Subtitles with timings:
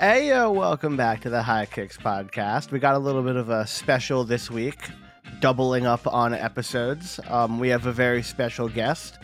[0.00, 2.70] Hey, uh, welcome back to the High Kicks podcast.
[2.70, 4.78] We got a little bit of a special this week,
[5.40, 7.18] doubling up on episodes.
[7.26, 9.18] Um, we have a very special guest.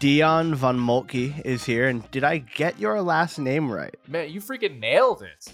[0.00, 1.86] Dion von Moltke is here.
[1.86, 3.94] And did I get your last name right?
[4.08, 5.52] Man, you freaking nailed it.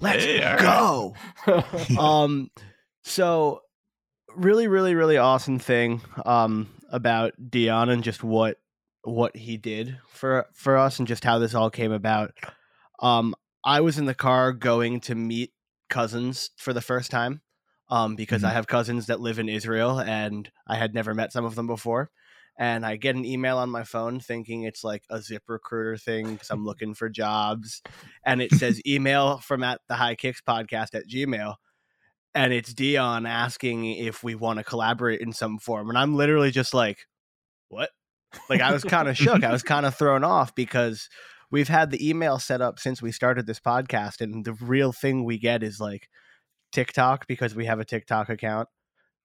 [0.00, 1.14] Let's hey, go.
[1.96, 2.50] um,
[3.04, 3.60] so
[4.34, 8.58] really, really, really awesome thing um, about Dion and just what
[9.04, 12.32] what he did for for us and just how this all came about.
[12.98, 15.52] Um, I was in the car going to meet
[15.88, 17.40] cousins for the first time
[17.88, 18.50] um, because mm-hmm.
[18.50, 21.66] I have cousins that live in Israel and I had never met some of them
[21.66, 22.10] before.
[22.56, 26.34] And I get an email on my phone thinking it's like a zip recruiter thing
[26.34, 27.82] because I'm looking for jobs.
[28.24, 31.56] And it says email from at the high kicks podcast at Gmail.
[32.34, 35.88] And it's Dion asking if we want to collaborate in some form.
[35.88, 36.98] And I'm literally just like,
[37.68, 37.90] what?
[38.48, 39.44] Like I was kind of shook.
[39.44, 41.08] I was kind of thrown off because
[41.54, 45.24] we've had the email set up since we started this podcast, and the real thing
[45.24, 46.08] we get is like
[46.72, 48.68] TikTok because we have a TikTok account.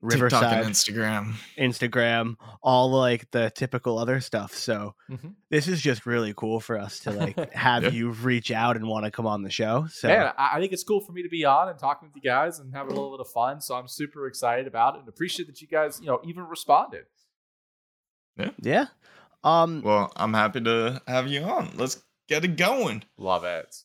[0.02, 4.54] Riverside, TikTok and Instagram, Instagram, all like the typical other stuff.
[4.54, 5.30] So mm-hmm.
[5.50, 7.90] this is just really cool for us to like have yeah.
[7.90, 9.88] you reach out and want to come on the show.
[9.92, 12.22] So yeah, I think it's cool for me to be on and talking with you
[12.22, 13.60] guys and having a little bit of fun.
[13.60, 17.06] So I'm super excited about it and appreciate that you guys, you know, even responded.
[18.38, 18.52] Yeah.
[18.62, 18.86] Yeah.
[19.44, 19.82] Um.
[19.82, 21.72] Well, I'm happy to have you on.
[21.76, 23.04] Let's Get it going.
[23.18, 23.76] Love it.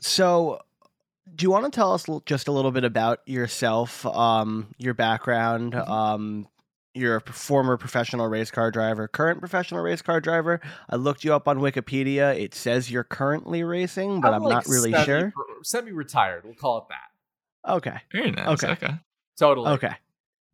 [0.00, 0.62] So,
[1.32, 5.74] do you want to tell us just a little bit about yourself, um, your background?
[5.74, 5.92] Mm-hmm.
[5.92, 6.48] Um,
[6.94, 10.60] you're a former professional race car driver, current professional race car driver.
[10.88, 12.36] I looked you up on Wikipedia.
[12.36, 15.32] It says you're currently racing, but I'm, I'm like not really semi, sure.
[15.62, 17.72] Semi-retired, we'll call it that.
[17.72, 17.96] Okay.
[18.10, 18.48] Very nice.
[18.48, 18.72] Okay.
[18.72, 18.94] okay.
[19.38, 19.72] Totally.
[19.72, 19.94] Okay.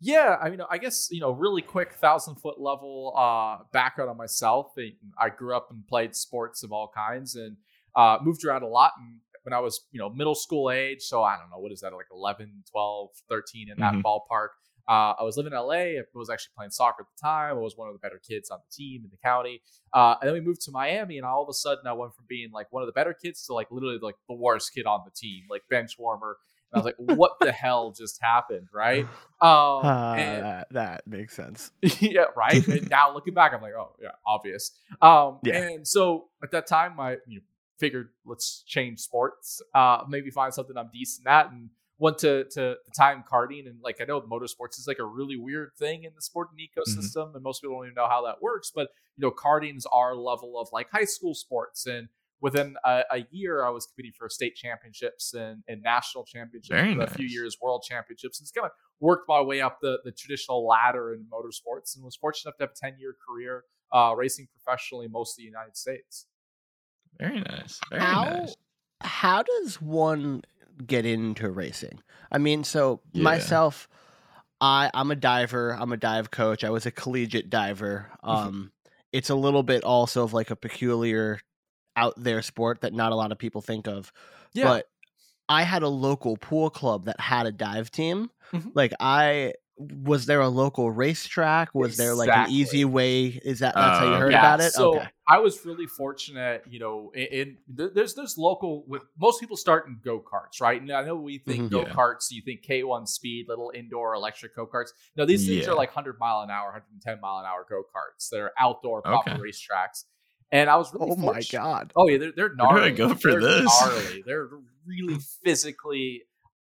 [0.01, 4.17] Yeah, I mean, I guess you know, really quick thousand foot level uh, background on
[4.17, 4.73] myself.
[5.19, 7.57] I grew up and played sports of all kinds, and
[7.95, 8.93] uh, moved around a lot.
[8.99, 11.81] And when I was, you know, middle school age, so I don't know what is
[11.81, 14.01] that, like 11, 12, 13 in that mm-hmm.
[14.01, 14.49] ballpark.
[14.89, 15.99] Uh, I was living in LA.
[15.99, 17.57] I was actually playing soccer at the time.
[17.57, 19.63] I was one of the better kids on the team in the county.
[19.93, 22.27] Uh, and then we moved to Miami, and all of a sudden, I went from
[22.29, 25.01] being like one of the better kids to like literally like the worst kid on
[25.05, 26.37] the team, like bench warmer.
[26.73, 28.69] I was like, what the hell just happened?
[28.73, 29.05] Right.
[29.41, 31.71] Um, uh, and, that, that, makes sense.
[32.01, 32.25] yeah.
[32.37, 32.67] Right.
[32.67, 34.73] And now looking back, I'm like, oh, yeah, obvious.
[35.01, 35.69] Um, yeah.
[35.69, 37.43] And so at that time, I you know,
[37.79, 41.51] figured let's change sports, uh, maybe find something I'm decent at.
[41.51, 45.05] And went to to the time karting and like I know motorsports is like a
[45.05, 46.81] really weird thing in the sporting mm-hmm.
[46.81, 47.37] ecosystem mm-hmm.
[47.37, 50.15] and most people don't even know how that works but you know karting is our
[50.15, 52.09] level of like high school sports and
[52.41, 56.95] within a, a, year, I was competing for state championships and, and national championships, Very
[56.95, 57.11] nice.
[57.11, 58.41] a few years world championships.
[58.41, 62.17] It's kind of worked my way up the, the traditional ladder in motorsports and was
[62.17, 65.77] fortunate enough to have a 10 year career uh, racing professionally most of the United
[65.77, 66.27] States.
[67.19, 67.81] Very nice.
[67.91, 68.57] Very how, nice.
[69.01, 70.43] How does one
[70.87, 72.01] get into racing?
[72.31, 73.23] I mean, so yeah.
[73.23, 73.89] myself,
[74.61, 75.71] I, I'm a diver.
[75.71, 76.65] I'm a dive coach.
[76.65, 78.11] I was a collegiate diver.
[78.25, 78.31] Mm-hmm.
[78.31, 78.73] Um,
[79.13, 81.41] it's a little bit also of like a peculiar
[81.97, 84.13] out there sport that not a lot of people think of.
[84.53, 84.65] Yeah.
[84.65, 84.89] But
[85.49, 88.31] I had a local pool club that had a dive team.
[88.53, 88.71] Mm-hmm.
[88.75, 91.75] Like I was there a local racetrack?
[91.75, 92.05] Was exactly.
[92.07, 93.27] there like an easy way?
[93.27, 94.73] Is that that's uh, how you heard yeah, about it?
[94.73, 95.09] So okay.
[95.29, 99.87] I was really fortunate, you know, in, in there's there's local with most people start
[99.87, 100.81] in go karts, right?
[100.81, 102.37] And I know we think mm-hmm, go karts, yeah.
[102.37, 104.91] you think K1 speed, little indoor electric go karts.
[105.17, 105.73] No, these things yeah.
[105.73, 109.03] are like 100 mile an hour, 110 mile an hour go karts that are outdoor
[109.03, 109.41] proper okay.
[109.41, 110.05] racetracks.
[110.53, 111.93] And I was really Oh my god.
[111.97, 112.93] Oh yeah, they're they're gnarly.
[112.93, 113.81] go for they're this?
[113.81, 114.23] Gnarly.
[114.25, 114.49] They're
[114.87, 116.23] really physically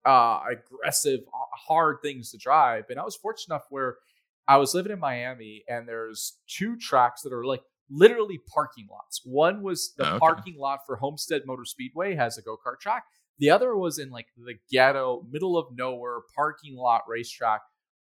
[0.05, 1.19] uh, aggressive,
[1.67, 2.85] hard things to drive.
[2.89, 3.97] And I was fortunate enough where
[4.47, 9.21] I was living in Miami, and there's two tracks that are like literally parking lots.
[9.25, 10.19] One was the okay.
[10.19, 13.03] parking lot for Homestead Motor Speedway has a go kart track.
[13.39, 17.61] The other was in like the ghetto, middle of nowhere parking lot racetrack.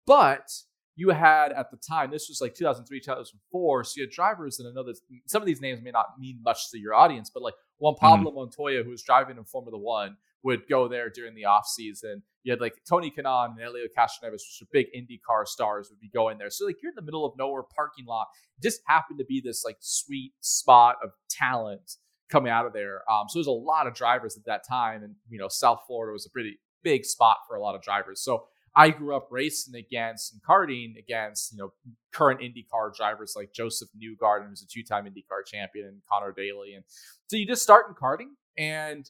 [0.06, 0.51] But
[0.95, 3.84] you had at the time, this was like 2003, 2004.
[3.84, 6.40] So you had drivers, and I know that some of these names may not mean
[6.44, 8.06] much to your audience, but like Juan mm-hmm.
[8.06, 8.40] Pablo mm-hmm.
[8.40, 12.22] Montoya, who was driving in Formula One, would go there during the off season.
[12.44, 16.10] You had like Tony Kanaan and Helio Castroneves, which are big IndyCar stars, would be
[16.10, 16.50] going there.
[16.50, 18.28] So like you're in the middle of nowhere parking lot.
[18.57, 21.95] It just happened to be this like sweet spot of talent
[22.30, 23.10] coming out of there.
[23.10, 26.12] Um, so there's a lot of drivers at that time, and you know South Florida
[26.12, 28.22] was a pretty big spot for a lot of drivers.
[28.22, 31.73] So I grew up racing against and karting against, you know,
[32.11, 36.73] current IndyCar drivers like Josef Newgarden, who's a two-time IndyCar champion, and Conor Daly.
[36.73, 36.83] And
[37.27, 39.09] so you just start in karting, and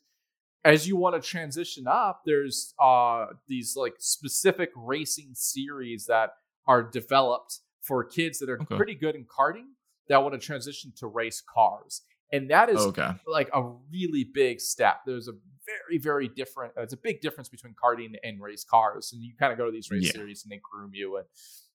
[0.66, 6.32] as you want to transition up, there's uh, these like specific racing series that
[6.68, 8.76] are developed for kids that are okay.
[8.76, 9.68] pretty good in karting
[10.08, 12.02] that want to transition to race cars.
[12.34, 13.12] And that is Okay.
[13.26, 14.98] like a really big step.
[15.06, 15.34] There's a
[15.66, 16.74] very, very different.
[16.76, 19.72] It's a big difference between karting and race cars, and you kind of go to
[19.72, 20.12] these race Yeah.
[20.12, 21.26] series and they groom you, and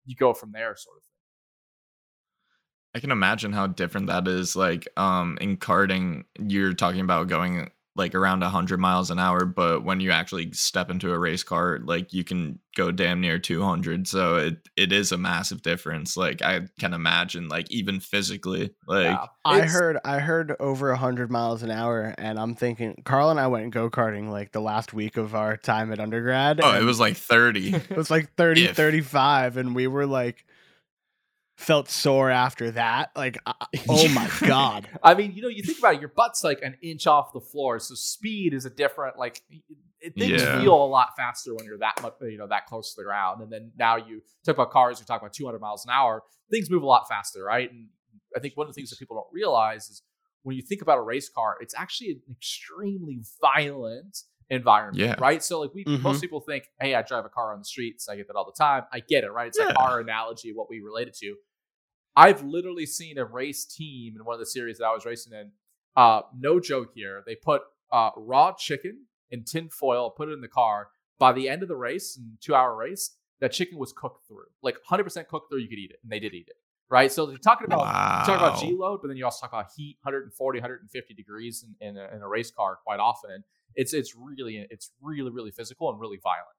[0.05, 1.13] you go from there, sort of thing.
[2.95, 4.57] I can imagine how different that is.
[4.57, 9.85] Like, um, in karting, you're talking about going like around 100 miles an hour, but
[9.85, 14.07] when you actually step into a race car, like you can go damn near 200.
[14.07, 16.17] So it it is a massive difference.
[16.17, 19.27] Like, I can imagine, like even physically, like Yeah.
[19.45, 23.49] I heard I heard over hundred miles an hour, and I'm thinking Karl and I
[23.49, 26.61] went go karting like the last week of our time at undergrad.
[26.63, 27.75] oh, it was like 30.
[27.91, 28.77] it was like 30, if.
[28.77, 30.47] 35, and we were like
[31.59, 33.11] felt sore after that.
[33.17, 33.55] Like, I-
[33.89, 36.77] oh my god, I mean, you know, you think about it, your butt's like an
[36.83, 39.43] inch off the floor, so speed is a different like.
[40.01, 40.61] It, things Yeah.
[40.61, 43.43] feel a lot faster when you're that much, you know, that close to the ground.
[43.43, 46.23] And then now you talk about cars, you talk about 200 miles an hour.
[46.53, 47.69] Things move a lot faster, right?
[47.69, 47.89] And
[48.37, 50.05] I think one of the things that people don't realize is
[50.45, 54.19] when you think about a race car, it's actually an extremely violent
[54.51, 55.17] environment, Yeah.
[55.19, 55.43] right?
[55.43, 56.01] So like we Mhm.
[56.03, 58.47] most people think, hey, I drive a car on the streets, I get that all
[58.47, 58.85] the time.
[58.93, 59.49] I get it, right?
[59.49, 61.35] It's like our analogy, what we relate it to.
[62.19, 65.33] I've literally seen a race team in one of the series that I was racing
[65.35, 65.53] in.
[65.97, 67.23] Uh, no joke here.
[67.25, 67.63] They put
[67.93, 70.89] uh, raw chicken in tin foil, put it in the car.
[71.21, 74.47] By the end of the race, in two hour race, that chicken was cooked through,
[74.63, 75.61] like 100% cooked through.
[75.61, 76.57] You could eat it, and they did eat it,
[76.91, 77.11] right?
[77.11, 78.19] So they're talking about wow.
[78.21, 81.65] you talk about G load, but then you also talk about heat, 140, 150 degrees
[81.81, 83.45] in, in, a, in a race car quite often.
[83.77, 86.58] It's it's really it's really really physical and really violent.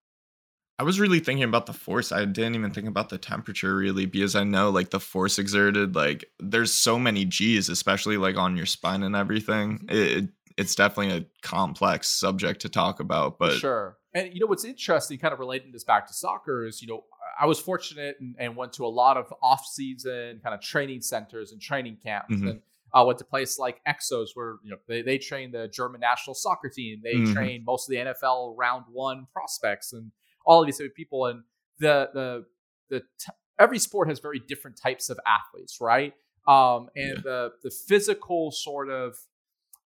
[0.80, 2.14] I was really thinking about the force.
[2.14, 5.94] I didn't even think about the temperature really because I know like the force exerted,
[5.94, 9.80] like there's so many G's, especially like on your spine and everything.
[9.80, 9.92] Mhm.
[9.92, 13.98] It, it's definitely a complex subject to talk about, For but sure.
[14.14, 17.04] And you know what's interesting, kind of relating this back to soccer, is you know
[17.40, 21.52] I was fortunate and, and went to a lot of off-season kind of training centers
[21.52, 22.50] and training camps, Mhm.
[22.50, 22.62] and
[22.94, 26.34] I went to places like Exos, where you know they they train the German national
[26.36, 27.34] soccer team, they Mhm.
[27.34, 30.12] train most of the NFL round one prospects, and
[30.50, 31.28] all of these type of people.
[31.28, 31.44] And
[31.78, 32.46] the the
[32.90, 36.14] the t- every sport has very different types of athletes, right?
[36.48, 37.22] Um, and Yeah.
[37.24, 39.16] the the physical sort of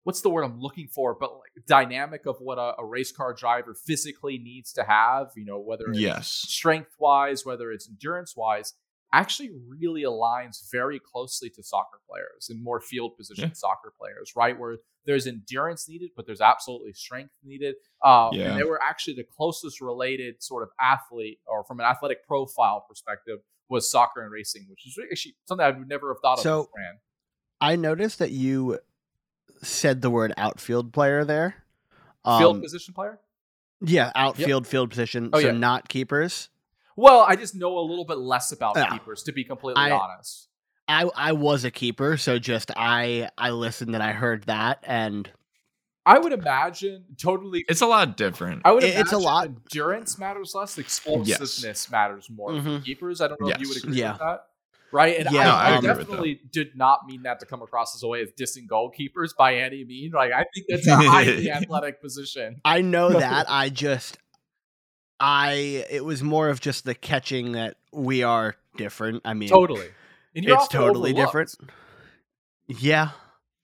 [0.04, 3.34] what's the word I'm looking for, but like dynamic of what a, a race car
[3.34, 6.28] driver physically needs to have, you know, whether it's yes.
[6.28, 8.74] strength wise, whether it's endurance wise,
[9.12, 13.54] actually really aligns very closely to soccer players and more field position Yeah.
[13.54, 14.58] soccer players, right?
[14.58, 17.76] Where there's endurance needed, but there's absolutely strength needed.
[18.04, 18.52] Um, Yeah.
[18.52, 22.86] And they were actually the closest related sort of athlete, or from an athletic profile
[22.88, 23.40] perspective,
[23.70, 26.66] was soccer and racing, which is actually something I would never have thought So- of
[26.68, 26.72] So
[27.62, 28.80] I noticed that you
[29.64, 31.64] said the word outfield player there.
[32.26, 33.20] Field Um, position player?
[33.82, 35.30] yeah, outfield field position.
[35.34, 35.52] Oh, so yeah.
[35.54, 36.50] not keepers.
[36.95, 38.89] Well, I just know a little bit less about Yeah.
[38.89, 40.47] keepers, to be completely I- honest.
[40.88, 45.30] I I was a keeper, so just I I listened and I heard that, and
[46.06, 47.63] I would imagine totally.
[47.69, 48.63] It's a lot different.
[48.65, 50.77] I would it- it's a lot- Endurance matters less.
[50.80, 52.83] Explosiveness matters more for Mhm.
[52.86, 53.21] keepers.
[53.21, 54.13] I don't know if you would agree Yeah.
[54.13, 54.45] with that.
[54.91, 56.03] Right, and Yeah, No, I, I I agree with that.
[56.06, 59.57] definitely did not mean that to come across as a way of dissing goalkeepers by
[59.57, 60.13] any means.
[60.15, 62.59] Like I think that's a highly athletic position.
[62.65, 63.45] I know that.
[63.47, 64.18] I just
[65.19, 69.22] I it was more of just the catching that we are different.
[69.25, 69.88] I mean, Totally,
[70.36, 71.27] and you're it's totally overlooked.
[71.27, 71.55] different.
[72.67, 73.10] Yeah,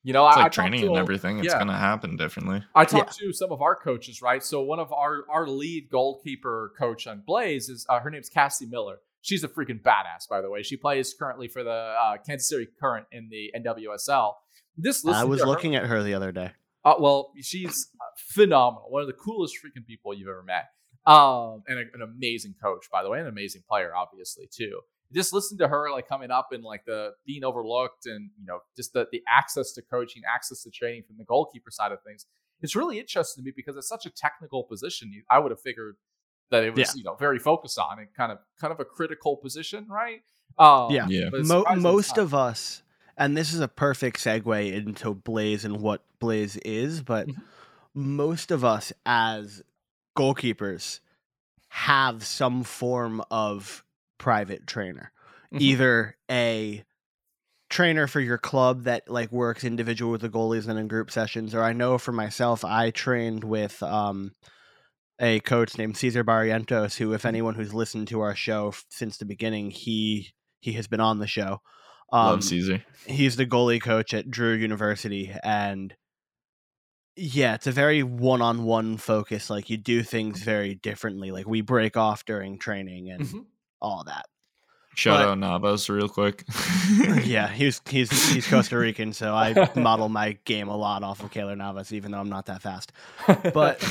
[0.03, 1.39] You know, It's I, I like talked training to and a- everything.
[1.43, 2.63] It's gonna happen differently.
[2.73, 4.43] I talked to some of our coaches, right?
[4.43, 8.65] So one of our our lead goalkeeper coach on Blayze is uh, her name's Cassie
[8.65, 8.97] Miller.
[9.21, 10.61] She's a freaking badass, by the way.
[10.63, 14.33] She plays currently for the uh, Kansas City Current in the NWSL.
[14.77, 16.51] This I was to her- looking at her the other day.
[16.83, 18.87] Uh, well, she's uh, phenomenal.
[18.89, 20.65] One of the coolest freaking people you've ever met.
[21.07, 24.79] Um, and a, an amazing coach, by the way, an amazing player, obviously too.
[25.13, 28.59] Just listen to her like coming up and like the being overlooked, and you know,
[28.75, 32.25] just the the access to coaching, access to training from the goalkeeper side of things.
[32.61, 35.11] It's really interesting to me because it's such a technical position.
[35.29, 35.97] I would have figured
[36.49, 36.97] that it was Yeah.
[36.97, 40.21] you know very focused on and kind of kind of a critical position, right?
[40.57, 41.05] Um, Yeah.
[41.07, 41.29] Yeah.
[41.31, 42.81] Mo- most of us,
[43.15, 47.43] and this is a perfect segue into Blayze and what Blayze is, but Mhm.
[47.93, 49.61] most of us as
[50.15, 50.99] goalkeepers
[51.69, 53.83] have some form of
[54.17, 55.11] private trainer,
[55.53, 55.61] Mhm.
[55.61, 56.83] either a
[57.69, 61.53] trainer for your club that like works individual with the goalies and in group sessions,
[61.53, 64.33] or I know for myself, I trained with um
[65.19, 69.17] a coach named Cesar Barrientos, who, if anyone who's listened to our show f- since
[69.17, 71.61] the beginning, he he has been on the show.
[72.11, 72.83] Um, Love Caesar.
[73.07, 75.95] he's the goalie coach at Drew University, and
[77.15, 79.49] yeah, it's a very one-on-one focus.
[79.49, 81.31] Like you do things very differently.
[81.31, 83.45] Like we break off during training and Mhm.
[83.81, 84.25] all that.
[84.95, 86.45] Shout But- out Navas real quick.
[87.25, 91.31] yeah, he's he's he's Costa Rican, so I model my game a lot off of
[91.31, 92.93] Keylor Navas, even though I'm not that fast.
[93.53, 93.83] But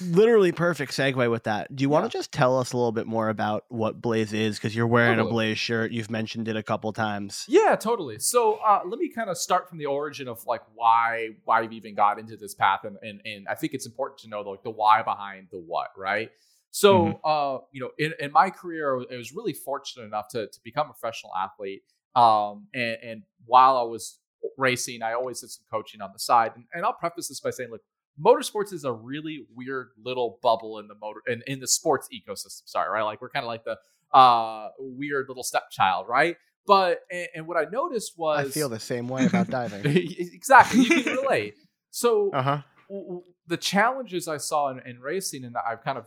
[0.00, 1.74] literally perfect segue with that.
[1.74, 2.08] Do you want Yeah.
[2.08, 4.56] to just tell us a little bit more about what Blayze is?
[4.56, 5.50] Because you're wearing Totally.
[5.50, 5.92] a Blayze shirt.
[5.92, 7.44] You've mentioned it a couple times.
[7.48, 8.18] Yeah, totally.
[8.18, 11.76] So uh, let me kind of start from the origin of like why why we
[11.76, 14.62] even got into this path, and and, and I think it's important to know like
[14.62, 16.30] the why behind the what, right?
[16.70, 20.60] So uh, you know, in, in my career, I was really fortunate enough to to
[20.64, 21.82] become a professional athlete.
[22.14, 24.18] Um, and, and while I was
[24.58, 26.52] racing, I always did some coaching on the side.
[26.56, 27.82] And, and I'll preface this by saying, look,
[28.20, 32.62] motorsports is a really weird little bubble in the motor in, in the sports ecosystem.
[32.66, 33.02] Sorry, right?
[33.02, 33.76] Like we're kind of like the
[34.16, 36.36] uh weird little stepchild, right?
[36.66, 39.82] But and, and what I noticed was I feel the same way about diving.
[39.86, 40.82] exactly.
[40.82, 41.54] You can relate.
[41.90, 42.58] So Uh huh.
[42.88, 46.06] w- w- the challenges I saw in, in racing, and I've kind of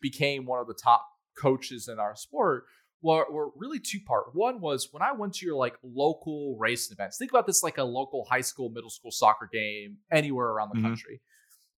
[0.00, 1.04] became one of the top
[1.36, 2.64] coaches in our sport,
[3.02, 4.26] were, were really two part.
[4.34, 7.18] One was when I went to your like local racing events.
[7.18, 10.78] Think about this like a local high school, middle school soccer game anywhere around the
[10.80, 10.82] Mhm.
[10.84, 11.20] country.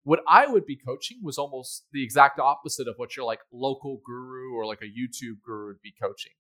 [0.08, 4.00] What I would be coaching was almost the exact opposite of what your like local
[4.06, 6.32] guru or like a YouTube guru would be coaching.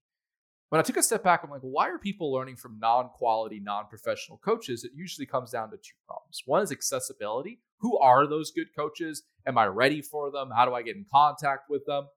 [0.70, 4.38] When I took a step back, I'm like, why are people learning from non-quality, non-professional
[4.38, 4.86] coaches?
[4.86, 6.44] It usually comes down to two problems.
[6.46, 7.60] One is accessibility.
[7.82, 9.24] Who are those good coaches?
[9.46, 10.50] Am I ready for them?
[10.56, 12.08] How do I get in contact with them?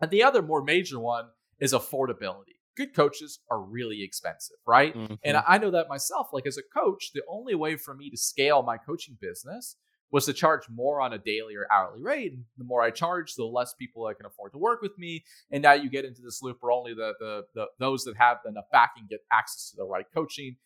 [0.00, 1.26] And the other more major one
[1.60, 2.58] is affordability.
[2.76, 4.96] Good coaches are really expensive, right?
[4.96, 5.18] Mm.
[5.24, 6.30] And I know that myself.
[6.32, 9.76] Like as a coach, the only way for me to scale my coaching business
[10.10, 12.32] was to charge more on a daily or hourly rate.
[12.32, 15.24] And the more I charge, the less people I can afford to work with me.
[15.50, 18.38] And now you get into this loop where only the the, the those that have
[18.46, 20.56] enough backing get access to the right coaching.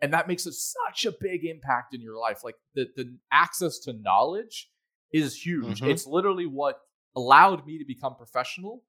[0.00, 2.42] And that makes it such a big impact in your life.
[2.42, 4.68] Like the, the access to knowledge
[5.12, 5.80] is huge.
[5.80, 5.90] Mhm.
[5.90, 6.80] It's literally what
[7.14, 8.82] allowed me to become professional.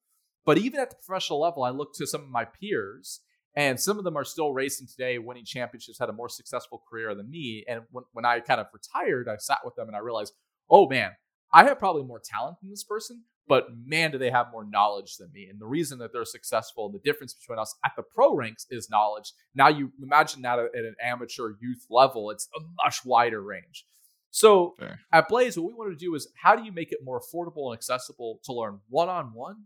[0.46, 3.22] But even at the professional level, I look to some of my peers
[3.56, 7.14] and some of them are still racing today, winning championships, had a more successful career
[7.14, 7.64] than me.
[7.68, 10.34] And when, when I kind of retired, I sat with them and I realized,
[10.70, 11.12] oh man,
[11.52, 15.18] I have probably more talent than this person, but man, do they have more knowledge
[15.18, 15.48] than me.
[15.50, 18.66] And the reason that they're successful and the difference between us at the pro ranks
[18.72, 19.34] is knowledge.
[19.54, 23.86] Now you imagine that at an amateur youth level, it's a much wider range.
[24.32, 25.00] So Fair.
[25.12, 27.68] at Blayze, what we wanted to do is how do you make it more affordable
[27.68, 29.66] and accessible to learn one on one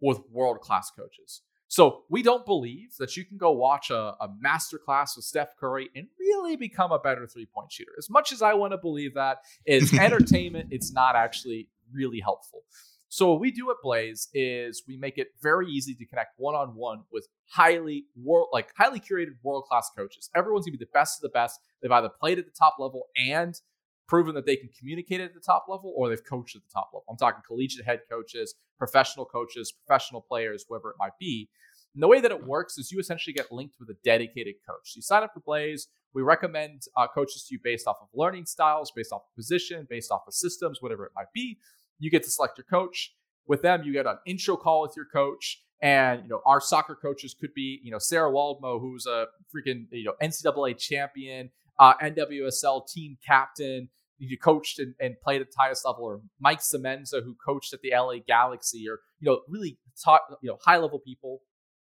[0.00, 1.42] with world class coaches?
[1.74, 5.56] So we don't believe that you can go watch a, a master class with Steph
[5.58, 7.90] Curry and really become a better three point shooter.
[7.98, 10.68] As much as I want to believe that, it's entertainment.
[10.70, 12.60] It's not actually really helpful.
[13.08, 16.54] So what we do at Blayze is we make it very easy to connect one
[16.54, 20.30] on one with highly world like highly curated world class coaches.
[20.32, 21.58] Everyone's gonna be the best of the best.
[21.82, 23.60] They've either played at the top level and
[24.06, 26.90] proven that they can communicate at the top level or they've coached at the top
[26.92, 27.04] level.
[27.08, 31.48] I'm talking collegiate head coaches, professional coaches, professional players, whoever it might be.
[31.94, 34.92] And the way that it works is you essentially get linked with a dedicated coach.
[34.92, 35.86] So you sign up for Blayze.
[36.12, 39.86] We recommend uh, coaches to you based off of learning styles, based off of position,
[39.88, 41.58] based off of systems, whatever it might be.
[41.98, 43.14] You get to select your coach.
[43.46, 45.62] With them, you get an intro call with your coach.
[45.82, 49.86] And you know, our soccer coaches could be, you know, Sarah Waldmo, who's a freaking,
[49.90, 53.88] you know, NCAA champion, uh, NWSL team captain,
[54.18, 57.80] you coached and, and played at the highest level, or Mike Semenza, who coached at
[57.82, 61.40] the LA Galaxy, or you know, really top, you know, high level people.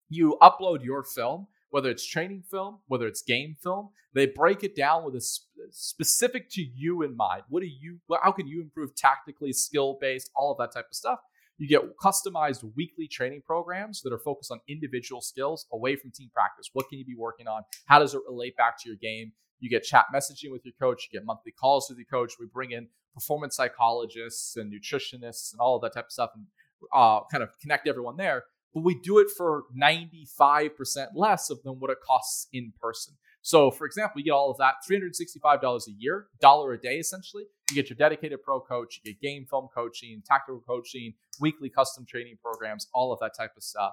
[0.08, 3.90] You upload your film, whether it's training film, whether it's game film.
[4.14, 7.42] They break it down with a sp- specific to you in mind.
[7.48, 7.98] What do you?
[8.22, 11.18] How can you improve tactically, skill based, all of that type of stuff?
[11.58, 16.30] You get customized weekly training programs that are focused on individual skills away from team
[16.32, 16.68] practice.
[16.74, 17.62] What can you be working on?
[17.86, 19.32] How does it relate back to your game?
[19.60, 21.08] You get chat messaging with your coach.
[21.10, 22.34] You get monthly calls with your coach.
[22.38, 26.46] We bring in performance psychologists and nutritionists and all of that type of stuff and
[26.94, 28.44] uh, kind of connect everyone there.
[28.74, 33.14] But we do it for 95% less of than what it costs in person.
[33.40, 37.44] So, for example, you get all of that $365 a year, dollar a day essentially.
[37.70, 42.04] You get your dedicated pro coach, you get game film coaching, tactical coaching, weekly custom
[42.06, 43.92] training programs, all of that type of stuff.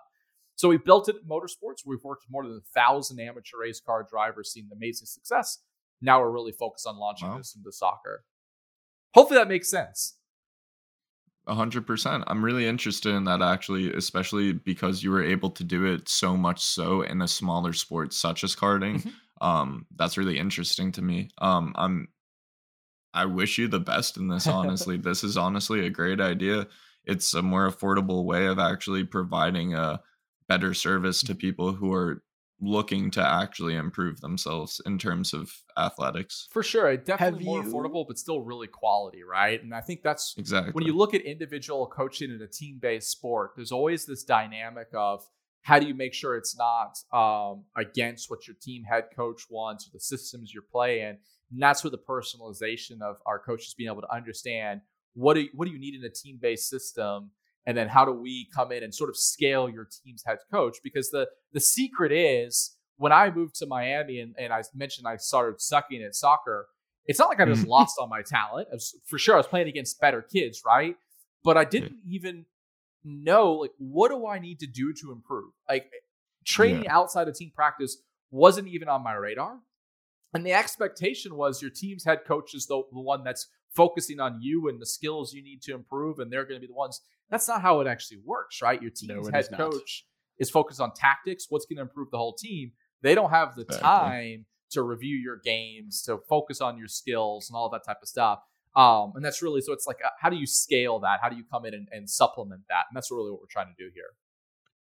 [0.63, 1.79] So we built it at motorsports.
[1.85, 5.59] We've worked with more than a thousand amateur race car drivers, seen amazing success.
[6.01, 7.37] Now we're really focused on launching Wow.
[7.39, 8.23] this into soccer.
[9.13, 10.15] Hopefully that makes sense.
[11.47, 12.23] A hundred percent.
[12.27, 16.37] I'm really interested in that actually, especially because you were able to do it so
[16.37, 19.01] much so in a smaller sport such as karting.
[19.03, 19.11] Mhm.
[19.45, 21.29] Um, that's really interesting to me.
[21.39, 22.07] Um, I'm
[23.13, 24.47] I wish you the best in this,
[24.87, 24.95] honestly.
[24.95, 26.67] this is honestly a great idea.
[27.03, 30.01] It's a more affordable way of actually providing a
[30.53, 32.21] better service to people who are
[32.61, 36.47] looking to actually improve themselves in terms of athletics.
[36.51, 36.87] For sure.
[36.91, 39.61] It definitely Have more you- affordable, but still really quality, right?
[39.63, 40.71] And I think that's Exactly.
[40.73, 44.89] when you look at individual coaching in a team based sport, there's always this dynamic
[44.93, 45.25] of
[45.61, 46.91] how do you make sure it's not
[47.21, 51.17] um, against what your team head coach wants or the systems you're playing?
[51.51, 54.81] And that's where the personalization of our coaches being able to understand
[55.15, 57.31] what do you, what do you need in a team based system,
[57.65, 60.77] and then how do we come in and sort of scale your team's head coach?
[60.83, 65.17] Because the the secret is when I moved to Miami and, and I mentioned I
[65.17, 66.67] started sucking at soccer,
[67.05, 67.71] it's not like I just mm-hmm.
[67.71, 68.67] lost on my talent.
[68.71, 70.95] Was, for sure, I was playing against better kids, right?
[71.43, 72.45] But I didn't even
[73.03, 75.51] know like what do I need to do to improve.
[75.67, 75.89] Like
[76.45, 76.95] training yeah.
[76.97, 77.97] outside of team practice
[78.31, 79.59] wasn't even on my radar.
[80.33, 84.39] And the expectation was your team's head coach is the, the one that's focusing on
[84.41, 87.01] you and the skills you need to improve, and they're going to be the ones.
[87.33, 88.79] That's not how it actually works, right?
[88.79, 90.05] Your team's no, head coach
[90.37, 92.73] is focused on tactics, what's going to improve the whole team.
[93.01, 97.57] They don't have the time to review your games, to focus on your skills and
[97.57, 98.37] all that type of stuff.
[98.75, 101.21] Um, and that's really so it's like, uh, how do you scale that?
[101.23, 102.85] How do you come in and, and supplement that?
[102.87, 104.11] And that's really what we're trying to do here.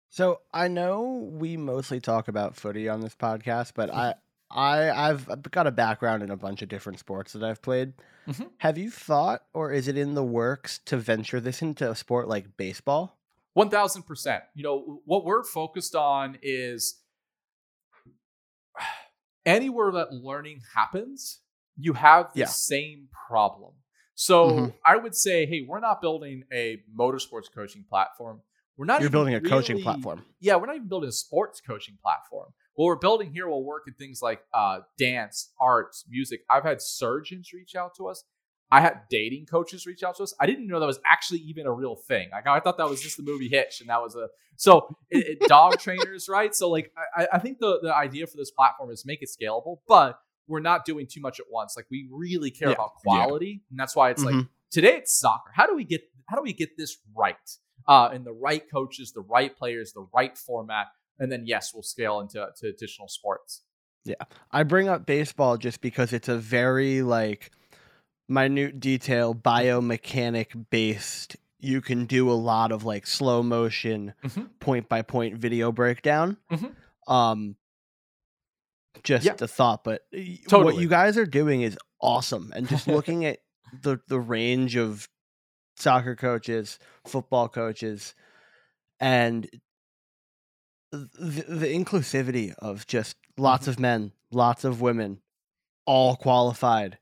[0.08, 4.14] So I know we mostly talk about footy on this podcast, but I
[4.50, 7.92] I I've got a background in a bunch of different sports that I've played.
[8.28, 8.44] Mm-hmm.
[8.58, 12.28] Have you thought, or is it in the works to venture this into a sport
[12.28, 13.16] like baseball?
[13.54, 14.42] One thousand percent.
[14.54, 17.00] You know what we're focused on is
[19.46, 21.40] anywhere that learning happens,
[21.76, 22.46] you have the yeah.
[22.46, 23.72] same problem.
[24.14, 24.66] So mm-hmm.
[24.84, 28.42] I would say, hey, we're not building a motorsports coaching platform.
[28.76, 29.00] We're not.
[29.00, 30.24] You're building a really, coaching platform.
[30.40, 32.52] Yeah, we're not even building a sports coaching platform.
[32.80, 36.40] What we're building here will work in things like uh, dance, arts, music.
[36.48, 38.24] I've had surgeons reach out to us.
[38.72, 40.32] I had dating coaches reach out to us.
[40.40, 42.30] I didn't know that was actually even a real thing.
[42.32, 45.42] Like I thought that was just the movie Hitch, and that was a so it,
[45.42, 46.54] it, dog trainers, right?
[46.54, 49.80] So like I, I think the the idea for this platform is make it scalable,
[49.86, 50.18] but
[50.48, 51.74] we're not doing too much at once.
[51.76, 52.76] Like we really care yeah.
[52.76, 53.72] about quality, yeah.
[53.72, 54.38] and that's why it's mm-hmm.
[54.38, 55.50] like today it's soccer.
[55.54, 57.36] How do we get how do we get this right?
[57.86, 60.86] Uh, and the right coaches, the right players, the right format,
[61.20, 63.62] and then yes, we'll scale into to additional sports.
[64.04, 64.14] Yeah,
[64.50, 67.52] I bring up baseball just because it's a very like
[68.28, 74.14] minute detail biomechanic based you can do a lot of like slow motion
[74.60, 77.12] point by point video breakdown mm-hmm.
[77.12, 77.56] um
[79.02, 79.34] just yeah.
[79.40, 80.02] a thought but
[80.48, 80.64] totally.
[80.64, 83.38] what you guys are doing is awesome and just looking at
[83.82, 85.08] the the range of
[85.76, 88.14] soccer coaches football coaches
[89.00, 89.50] and
[90.92, 93.70] the, the inclusivity of just lots mm-hmm.
[93.70, 95.20] of men lots of women
[95.86, 96.98] all qualified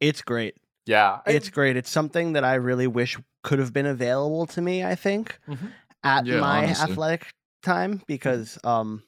[0.00, 0.56] it's great
[0.90, 1.20] yeah.
[1.24, 1.76] It's great.
[1.76, 5.66] It's something that I really wish could have been available to me, I think, mm-hmm.
[6.02, 6.90] at yeah, my honestly.
[6.90, 9.02] athletic time because um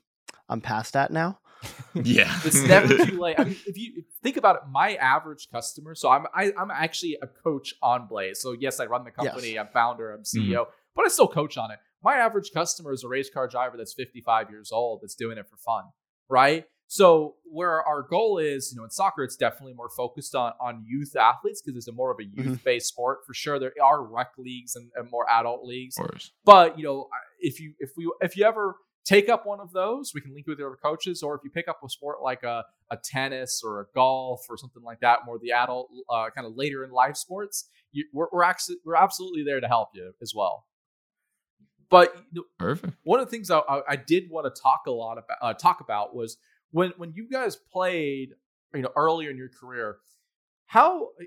[0.49, 1.39] I'm past that now.
[1.95, 2.39] yeah.
[2.45, 3.39] it's never too late.
[3.39, 6.63] I mean, if you think about it, my average customer, so I'm I, am i
[6.63, 8.37] am actually a coach on Blayze.
[8.37, 9.61] So yes, I run the company, yes.
[9.61, 10.71] I'm founder, I'm CEO, mm-hmm.
[10.95, 11.79] but I still coach on it.
[12.03, 15.49] My average customer is a race car driver that's 55 years old that's doing it
[15.49, 15.85] for fun,
[16.29, 16.65] right?
[16.89, 20.85] So where our goal is, you know, in soccer, it's definitely more focused on on
[20.87, 22.51] youth athletes because it's a more of a mm-hmm.
[22.51, 23.59] youth based sport for sure.
[23.59, 25.97] There are rec leagues and, and more adult leagues,
[26.45, 27.09] but you know,
[27.41, 30.47] if you if we if you ever take up one of those, we can link
[30.47, 33.81] with your coaches, or if you pick up a sport like a, a tennis or
[33.81, 37.17] a golf or something like that, more the adult uh, kind of later in life
[37.17, 40.67] sports, you, we're we're, actually, we're absolutely there to help you as well.
[41.93, 42.17] But
[42.59, 42.95] Perfect.
[43.03, 45.53] one of the things I, I, I did want to talk a lot about uh,
[45.53, 46.39] talk about was
[46.71, 48.31] when when you guys played,
[48.75, 49.99] you know, earlier in your career,
[50.65, 51.25] how eh,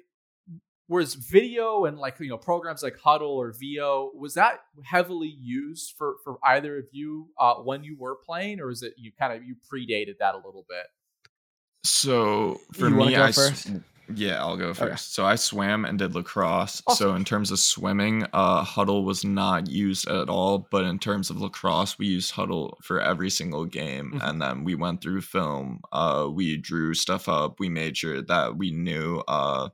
[0.88, 5.94] was video and like you know programs like Hudl or Veo was that heavily used
[5.96, 9.34] for for either of you uh, when you were playing, or is it you kind
[9.34, 10.88] of you predated that a little bit?
[11.84, 13.70] So for you me, I first?
[14.14, 14.82] Yeah, I'll go first.
[14.82, 14.96] Okay.
[14.98, 16.82] So I swam and did lacrosse.
[16.88, 17.08] Awesome.
[17.08, 20.68] So in terms of swimming, uh, Hudl was not used at all.
[20.72, 24.28] But in terms of lacrosse, we used Hudl for every single game, mm-hmm.
[24.28, 25.82] and then we went through film.
[25.92, 27.60] Uh, we drew stuff up.
[27.60, 29.70] We made sure that we knew uh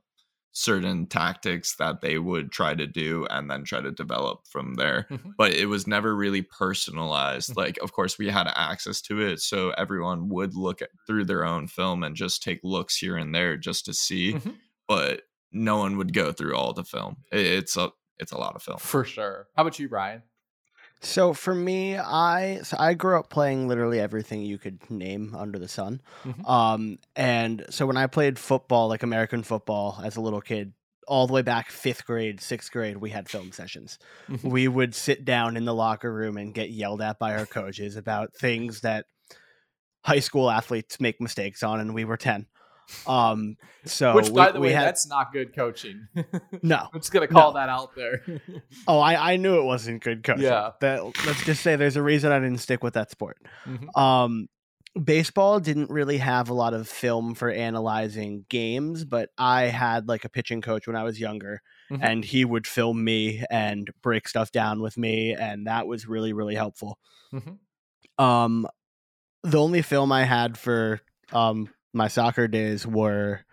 [0.52, 5.06] certain tactics that they would try to do and then try to develop from there
[5.10, 5.30] mm-hmm.
[5.38, 7.60] but it was never really personalized mm-hmm.
[7.60, 11.44] like of course we had access to it so everyone would look at, through their
[11.44, 14.50] own film and just take looks here and there just to see mm-hmm.
[14.86, 18.54] but no one would go through all the film it, it's a it's a lot
[18.54, 20.22] of film for sure how about you brian
[21.02, 25.58] so for me, I so I grew up playing literally everything you could name under
[25.58, 26.00] the sun.
[26.24, 26.46] Mm-hmm.
[26.46, 30.72] Um, and so when I played football, like American football, as a little kid,
[31.08, 33.98] all the way back fifth grade, sixth grade, we had film sessions.
[34.28, 34.48] Mm-hmm.
[34.48, 37.96] We would sit down in the locker room and get yelled at by our coaches
[37.96, 39.06] about things that
[40.04, 42.46] high school athletes make mistakes on, and we were ten.
[43.06, 46.08] Um, so Which, by we- the we way, had- that's not good coaching.
[46.62, 46.88] no.
[46.92, 47.60] I'm just gonna call No.
[47.60, 48.22] that out there.
[48.88, 50.42] Oh, I, I knew it wasn't good coaching.
[50.44, 50.70] Yeah.
[50.80, 53.38] That let's just say there's a reason I didn't stick with that sport.
[53.66, 53.96] Mhm.
[53.98, 54.48] Um,
[55.02, 60.24] baseball didn't really have a lot of film for analyzing games, but I had like
[60.24, 61.98] a pitching coach when I was younger, Mhm.
[62.02, 66.32] and he would film me and break stuff down with me, and that was really
[66.32, 66.98] really helpful.
[67.32, 67.58] Mhm.
[68.22, 68.66] Um,
[69.42, 71.00] the only film I had for
[71.32, 73.44] um my soccer days were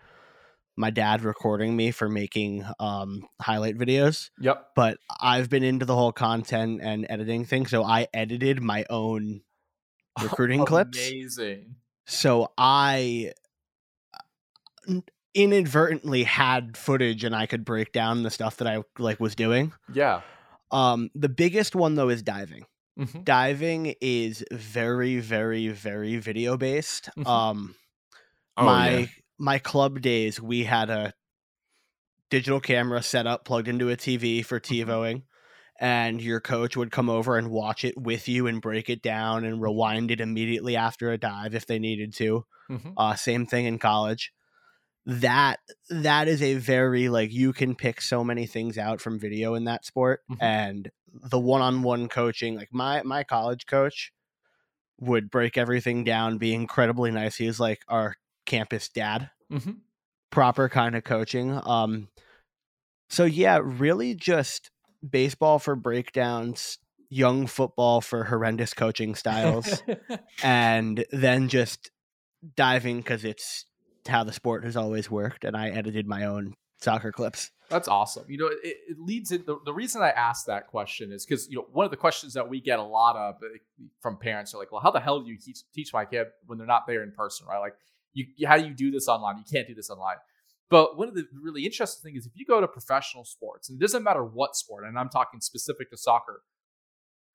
[0.78, 4.70] my dad recording me for making um highlight videos Yep.
[4.76, 9.42] but I've been into the whole content and editing thing, so I edited my own
[10.22, 10.98] recruiting clips.
[10.98, 11.76] Amazing.
[12.06, 13.34] So I
[15.36, 19.74] inadvertently had footage and I could break down the stuff that I like was doing.
[19.94, 20.22] Yeah.
[20.72, 22.66] Um the biggest one though is diving.
[22.98, 23.24] Mhm.
[23.24, 27.10] Diving is very very very video based.
[27.18, 27.28] Mhm.
[27.28, 27.76] Um
[28.58, 29.10] Oh, my yeah.
[29.38, 31.14] my club days we had a
[32.30, 34.94] digital camera set up plugged into a TV for Mm-hmm.
[34.94, 35.24] TiVoing
[35.80, 39.46] and your coach would come over and watch it with you and break it down
[39.46, 42.46] and rewind it immediately after a dive if they needed to.
[42.70, 42.98] Mhm.
[42.98, 44.34] Uh same thing in college.
[45.06, 45.60] That
[45.90, 49.66] that is a very like you can pick so many things out from video in
[49.66, 50.40] that sport Mhm.
[50.40, 54.14] and the one-on-one coaching like my my college coach
[55.00, 58.16] would break everything down be incredibly nice he was like our
[58.50, 59.78] campus dad Mhm.
[60.32, 62.08] proper kind of coaching um
[63.10, 64.72] so yeah really just
[65.08, 66.78] baseball for breakdowns
[67.10, 69.82] young football for horrendous coaching styles
[70.44, 71.92] and then just
[72.56, 73.66] diving because it's
[74.08, 78.26] how the sport has always worked and i edited my own soccer clips That's awesome.
[78.28, 81.48] You know, it, it leads in the, the reason I asked that question is because
[81.52, 83.48] you know one of the questions that we get a lot of uh,
[84.02, 86.58] from parents are like, "Well, how the hell do you teach, teach my kid when
[86.58, 87.60] they're not there in person?" Right?
[87.60, 87.76] Like,
[88.14, 89.38] you how do you do this online?
[89.38, 90.18] You can't do this online.
[90.70, 93.80] But one of the really interesting things is if you go to professional sports, and
[93.80, 96.44] it doesn't matter what sport, and I'm talking specific to soccer,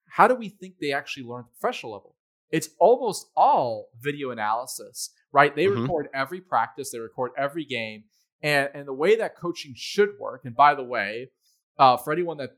[0.09, 2.15] how do we think they actually learn at the professional level?
[2.51, 5.55] It's almost all video analysis, right?
[5.55, 5.81] They Mhm.
[5.83, 8.05] record every practice, they record every game,
[8.43, 10.45] and and the way that coaching should work.
[10.45, 11.33] And by the way,
[11.79, 12.57] uh, for anyone that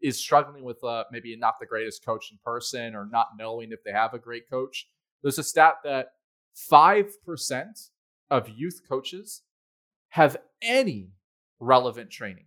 [0.00, 3.82] is struggling with uh, maybe not the greatest coach in person or not knowing if
[3.84, 4.88] they have a great coach,
[5.22, 6.12] there's a stat that
[6.54, 7.90] five percent
[8.30, 9.42] of youth coaches
[10.10, 11.10] have any
[11.60, 12.46] relevant training.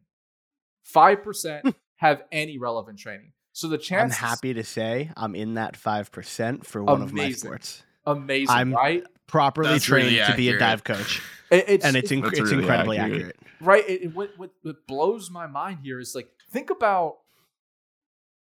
[0.84, 3.32] Five percent have any relevant training.
[3.54, 7.32] So the chance i'm happy to say i'm in that 5% for one of my
[7.32, 9.04] sports amazing, I'm- right?
[9.28, 12.40] properly That's trained really to be a dive coach It- it's, and it's inc- That's
[12.40, 13.22] it's really incredibly accurate.
[13.22, 17.20] accurate right it, it- what, what, what blows my mind here is like think about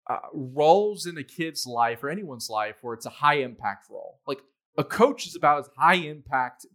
[0.10, 4.20] uh, roles in a kid's life or anyone's life where it's a high impact role
[4.26, 4.40] like
[4.78, 6.66] a coach is about as high impact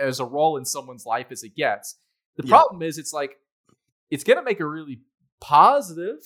[0.00, 1.96] as a role in someone's life as it gets
[2.36, 2.50] the Yeah.
[2.56, 3.36] problem is it's like
[4.10, 5.00] it's going to make a really
[5.40, 6.18] positive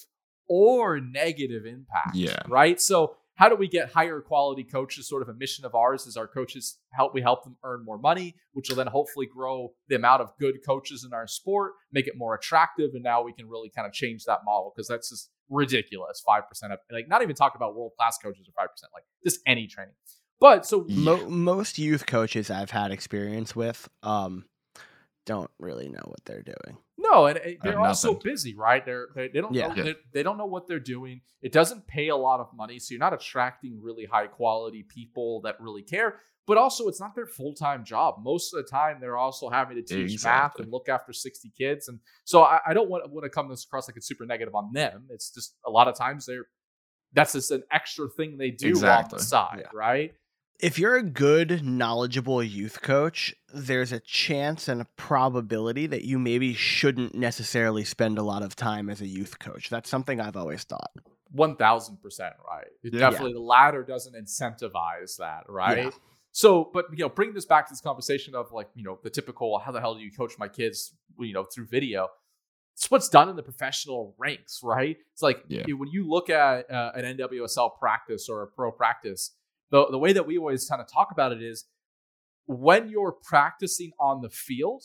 [0.48, 2.40] or negative impact Yeah.
[2.48, 6.06] right so how do we get higher quality coaches sort of a mission of ours
[6.06, 9.72] is our coaches help we help them earn more money which will then hopefully grow
[9.88, 13.32] the amount of good coaches in our sport make it more attractive and now we
[13.32, 17.22] can really kind of change that model because that's just ridiculous 5% of like not
[17.22, 19.94] even talking about world class coaches or 5% like just any training
[20.40, 21.04] but so Yeah.
[21.16, 24.44] Mo- most youth coaches I've had experience with um,
[25.24, 26.78] don't really know what they're doing.
[26.98, 28.22] No, and it, they're also nothing.
[28.30, 28.84] busy, right?
[28.84, 29.68] They're they, they don't Yeah.
[29.68, 29.82] know, Yeah.
[29.84, 31.20] They, they don't know what they're doing.
[31.42, 35.40] It doesn't pay a lot of money, so you're not attracting really high quality people
[35.42, 36.20] that really care.
[36.46, 38.16] But also, it's not their full time job.
[38.22, 41.88] Most of the time, they're also having to teach math and look after sixty kids.
[41.88, 44.54] And so, I, I don't want want to come this across like it's super negative
[44.54, 45.06] on them.
[45.10, 46.46] It's just a lot of times they're
[47.12, 49.70] that's just an extra thing they do on the side, Yeah.
[49.74, 50.14] right?
[50.58, 56.18] If you're a good, knowledgeable youth coach, there's a chance and a probability that you
[56.18, 59.68] maybe shouldn't necessarily spend a lot of time as a youth coach.
[59.68, 60.90] That's something I've always thought.
[61.30, 62.68] One thousand percent right.
[62.82, 63.00] It Yeah.
[63.00, 65.84] Definitely, the ladder doesn't incentivize that, right?
[65.84, 65.90] Yeah.
[66.32, 69.10] So, but you know, bringing this back to this conversation of like, you know, the
[69.10, 72.08] typical how the hell do you coach my kids, you know, through video?
[72.74, 74.96] It's what's done in the professional ranks, right?
[75.12, 75.64] It's like Yeah.
[75.74, 79.32] when you look at uh, an NWSL practice or a pro practice,
[79.70, 81.66] the the way that we always kind of talk about it is
[82.46, 84.84] when you're practicing on the field,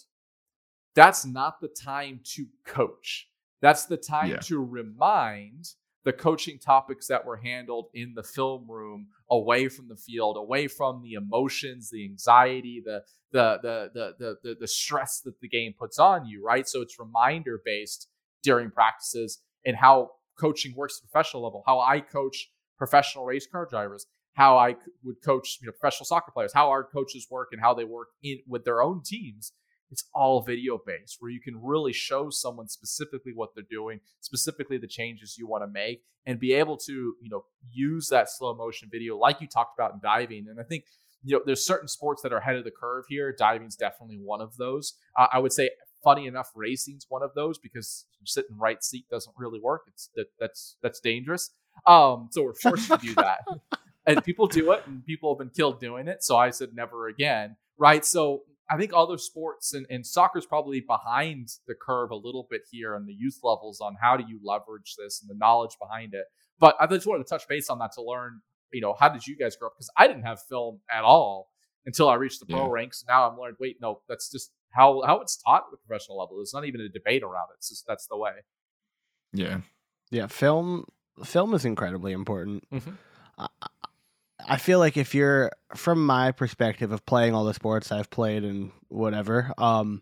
[0.95, 3.29] that's not the time to coach.
[3.61, 4.37] That's the time Yeah.
[4.37, 5.65] to remind
[6.03, 10.67] the coaching topics that were handled in the film room away from the field, away
[10.67, 15.47] from the emotions, the anxiety, the the the the the the, the stress that the
[15.47, 16.67] game puts on you, right?
[16.67, 18.09] So it's reminder based
[18.43, 21.63] during practices and how coaching works at the professional level.
[21.67, 24.07] How I coach professional race car drivers.
[24.33, 27.73] How I would coach you know professional soccer players, how our coaches work and how
[27.73, 29.53] they work in with their own teams.
[29.91, 34.77] It's all video based where you can really show someone specifically what they're doing, specifically
[34.77, 38.55] the changes you want to make and be able to, you know, use that slow
[38.55, 40.45] motion video like you talked about in diving.
[40.49, 40.85] And I think
[41.23, 43.35] you know, there's certain sports that are ahead of the curve here.
[43.37, 44.95] Diving's definitely one of those.
[45.17, 45.69] Uh, I would say,
[46.03, 49.83] funny enough, racing's one of those because sitting right seat doesn't really work.
[49.87, 51.51] It's that that's that's dangerous.
[51.87, 53.39] Um, so we're forced to do that,
[54.05, 56.23] and people do it, and people have been killed doing it.
[56.23, 57.55] So I said never again.
[57.77, 58.05] Right.
[58.05, 62.61] So I think other sports and, and soccer's probably behind the curve a little bit
[62.71, 66.13] here on the youth levels on how do you leverage this and the knowledge behind
[66.13, 66.25] it.
[66.59, 69.27] But I just wanted to touch base on that to learn you know, how did
[69.27, 69.75] you guys grow up?
[69.75, 71.49] Because I didn't have film at all
[71.85, 72.71] until I reached the pro yeah.
[72.71, 73.03] ranks.
[73.07, 76.37] Now I'm learning, wait, no, that's just how how it's taught at the professional level.
[76.37, 77.57] There's not even a debate around it.
[77.57, 78.31] It's just that's the way.
[79.33, 79.61] Yeah.
[80.09, 80.85] Yeah, film
[81.23, 82.63] film is incredibly important.
[82.71, 82.91] Mm-hmm.
[84.47, 88.43] I, feel like if you're from my perspective of playing all the sports I've played
[88.43, 90.01] and whatever, um,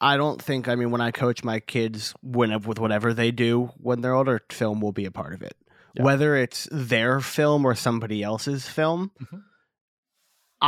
[0.00, 3.70] I don't think I mean when I coach my kids when with whatever they do
[3.76, 5.56] when they're older, film will be a part of it
[5.94, 6.02] yeah.
[6.02, 9.12] whether it's their film or somebody else's film.
[9.22, 9.36] Mm-hmm.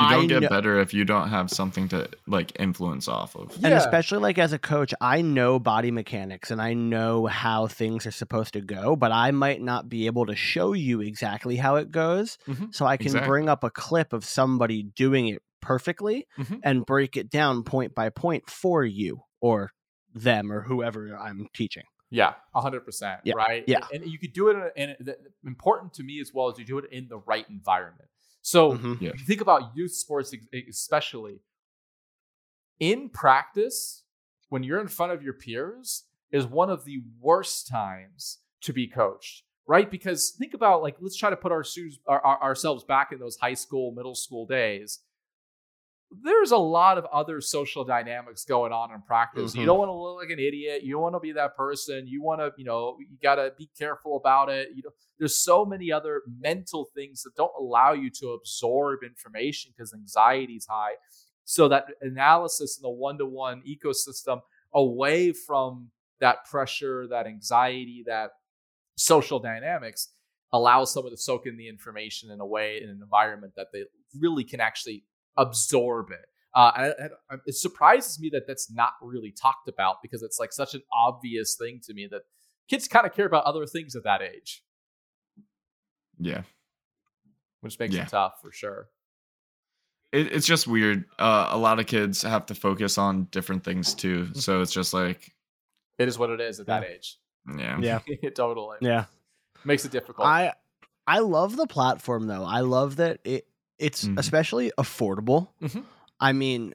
[0.03, 3.37] You don't I get know- better if you don't have something to like influence off
[3.37, 3.57] of.
[3.63, 8.07] And especially like as a coach, I know body mechanics and I know how things
[8.07, 11.77] are supposed to go, but I might not be able to show you exactly how
[11.77, 12.39] it goes.
[12.49, 12.67] Mm-hmm.
[12.73, 13.29] So I can exactly.
[13.29, 16.57] bring up a clip of somebody doing it perfectly mm-hmm.
[16.63, 19.73] and break it down point by point for you or
[20.15, 21.85] them or whoever I'm teaching.
[22.11, 23.21] Yeah, hundred percent.
[23.35, 23.65] Right.
[23.67, 24.73] Yeah, and, and, you could do it.
[24.77, 28.09] In, and important to me as well as you do it in the right environment.
[28.47, 29.03] So mm-hmm.
[29.03, 29.11] yeah.
[29.11, 30.33] if you think about youth sports,
[30.71, 31.41] especially
[32.79, 34.05] in practice,
[34.51, 38.87] when you're in front of your peers, is one of the worst times to be
[38.87, 39.43] coached.
[39.67, 39.91] Right?
[39.91, 41.65] Because think about like let's try to put our,
[42.07, 45.01] our, our ourselves back in those high school, middle school days
[46.23, 49.53] there's a lot of other social dynamics going on in practice.
[49.53, 49.61] Mm-hmm.
[49.61, 50.83] You don't want to look like an idiot.
[50.83, 52.07] You don't want to be that person.
[52.07, 54.69] You want to, you know, you got to be careful about it.
[54.75, 59.73] You know, there's so many other mental things that don't allow you to absorb information
[59.77, 60.93] because anxiety is high.
[61.45, 64.41] So that analysis in the one-to-one ecosystem
[64.75, 65.91] away from
[66.21, 68.31] that pressure, that anxiety, that
[68.97, 70.13] social dynamics
[70.53, 73.85] allows someone to soak in the information in a way in an environment that they
[74.19, 75.05] really can actually
[75.37, 76.27] absorb it.
[76.55, 80.53] Uh, and, and it surprises me that that's not really talked about because it's like
[80.53, 82.23] such an obvious thing to me that
[82.69, 84.63] kids kind of care about other things at that age.
[86.19, 86.43] Yeah,
[87.61, 88.05] which makes yeah.
[88.05, 88.89] it tough for sure.
[90.13, 91.05] It, it's just weird.
[91.19, 94.39] Uh, a lot of kids have to focus on different things too, mm-hmm.
[94.39, 95.35] so it's just like
[95.99, 96.81] it is what it is at yeah.
[96.81, 97.19] that age.
[97.59, 98.79] Yeah, yeah, totally.
[98.81, 99.05] Yeah,
[99.65, 100.27] makes it difficult.
[100.27, 100.55] I
[101.07, 102.45] I love the platform though.
[102.45, 103.47] I love that it
[103.79, 104.19] it's mm-hmm.
[104.19, 105.49] especially affordable.
[105.63, 105.81] Mm-hmm.
[106.21, 106.75] I mean,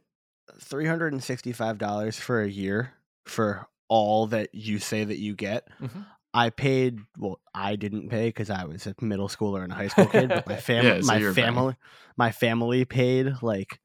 [0.59, 2.93] three hundred and sixty-five dollars for a year
[3.25, 5.67] for all that you say that you get.
[5.81, 6.01] Mm-hmm.
[6.33, 6.99] I paid.
[7.17, 10.29] Well, I didn't pay because I was a middle schooler and a high school kid.
[10.29, 11.75] But my family, yeah, so my family,
[12.15, 13.79] my family paid like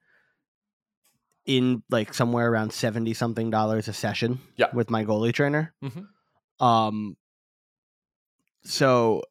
[1.45, 4.41] in like somewhere around seventy something dollars a session.
[4.57, 4.69] Yeah.
[4.73, 5.75] with my goalie trainer.
[5.83, 6.65] Mm-hmm.
[6.65, 7.17] Um.
[8.63, 9.23] So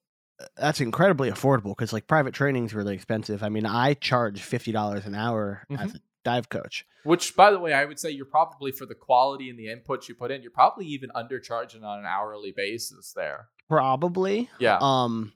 [0.58, 3.44] that's incredibly affordable because like private training is really expensive.
[3.44, 5.82] I mean, I charge fifty dollars an hour mm-hmm.
[5.82, 6.86] as a dive coach.
[7.04, 10.10] Which, by the way, I would say you're probably for the quality and the inputs
[10.10, 13.48] you put in, you're probably even undercharging on an hourly basis there.
[13.70, 14.80] Probably, yeah.
[14.82, 15.34] Um,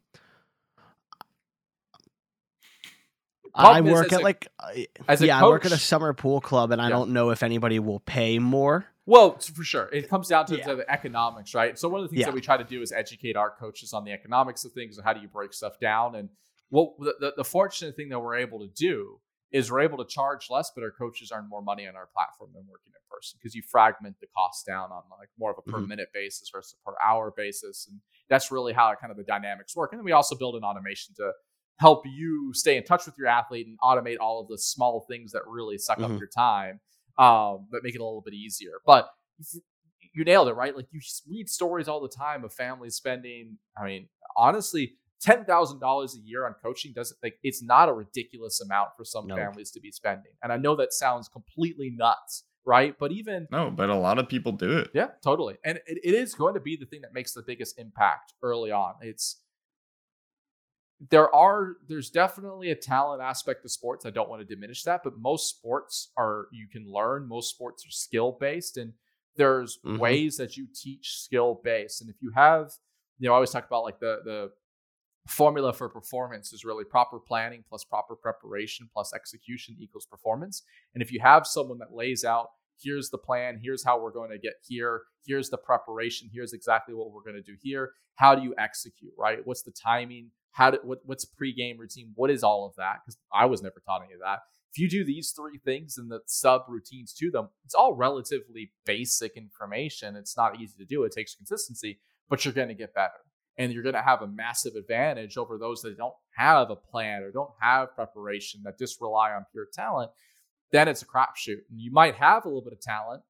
[3.53, 4.47] I work at a, like,
[5.07, 6.89] as yeah, coach, I work at a summer pool club, and I yeah.
[6.89, 8.85] don't know if anybody will pay more.
[9.09, 9.89] Well, for sure.
[9.91, 10.67] It comes down to, yeah.
[10.67, 11.77] to, the economics, right?
[11.79, 12.25] So one of the things yeah.
[12.27, 15.05] that we try to do is educate our coaches on the economics of things and
[15.05, 16.13] how do you break stuff down.
[16.13, 16.29] And
[16.69, 19.19] what the, the, the, fortunate thing that we're able to do
[19.51, 22.51] is we're able to charge less, but our coaches earn more money on our platform
[22.53, 25.63] than working in person because you fragment the cost down on like more of a
[25.63, 25.87] per mm-hmm.
[25.87, 27.87] minute basis versus a per hour basis.
[27.89, 29.91] And that's really how kind of the dynamics work.
[29.91, 31.31] And then we also build an automation to
[31.79, 35.31] help you stay in touch with your athlete and automate all of the small things
[35.31, 36.13] that really suck mm-hmm.
[36.13, 36.79] up your time
[37.19, 38.81] um, but make it a little bit easier.
[38.85, 39.09] But
[40.13, 40.75] you nailed it, right?
[40.75, 43.57] Like you read stories all the time of families spending.
[43.77, 47.93] I mean, honestly, ten thousand dollars a year on coaching doesn't like it's not a
[47.93, 49.35] ridiculous amount for some no.
[49.35, 50.31] families to be spending.
[50.41, 52.95] And I know that sounds completely nuts, right?
[52.97, 54.89] But even no, but a lot of people do it.
[54.93, 55.57] Yeah, totally.
[55.65, 58.71] And it, it is going to be the thing that makes the biggest impact early
[58.71, 58.93] on.
[59.01, 59.41] It's
[61.09, 64.05] there are there's definitely a talent aspect to sports.
[64.05, 67.27] I don't want to diminish that, but most sports are you can learn.
[67.27, 68.93] Most sports are skill based, and
[69.37, 69.97] there's mm-hmm.
[69.97, 72.01] ways that you teach skill based.
[72.01, 72.71] And if you have,
[73.17, 74.51] you know, I always talk about like the the
[75.27, 80.63] formula for performance is really proper planning plus proper preparation plus execution equals performance.
[80.93, 82.47] And if you have someone that lays out,
[82.81, 86.93] here's the plan, here's how we're going to get here, here's the preparation, here's exactly
[86.95, 87.91] what we're going to do here.
[88.15, 89.39] How do you execute, right?
[89.45, 90.31] What's the timing?
[90.51, 92.11] How do, what, what's pre-game routine?
[92.15, 92.97] What is all of that?
[93.05, 94.39] Because I was never taught any of that.
[94.71, 98.71] If you do these three things and the sub routines to them, it's all relatively
[98.85, 100.15] basic information.
[100.15, 101.03] It's not easy to do.
[101.03, 103.13] It takes consistency, but you're going to get better
[103.59, 107.21] and you're going to have a massive advantage over those that don't have a plan
[107.21, 110.09] or don't have preparation that just rely on pure talent
[110.71, 113.21] then it's a crapshoot and you might have a little bit of talent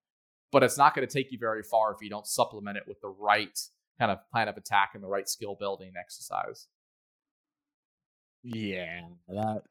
[0.52, 3.02] but it's not going to take you very far if you don't supplement it with
[3.02, 3.60] the right
[4.00, 6.68] kind of plan of attack and the right skill building exercise
[8.44, 9.64] yeah that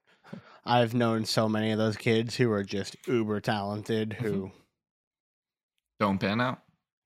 [0.65, 4.57] i've known so many of those kids who are just uber talented who mm-hmm.
[6.01, 6.61] don't pan out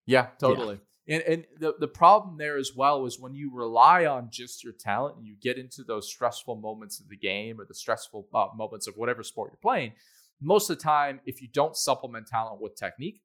[0.06, 0.80] yeah totally yeah.
[1.08, 4.72] And, and the, the problem there as well is when you rely on just your
[4.72, 8.46] talent and you get into those stressful moments of the game or the stressful uh,
[8.56, 9.92] moments of whatever sport you're playing,
[10.40, 13.20] most of the time, if you don't supplement talent with technique,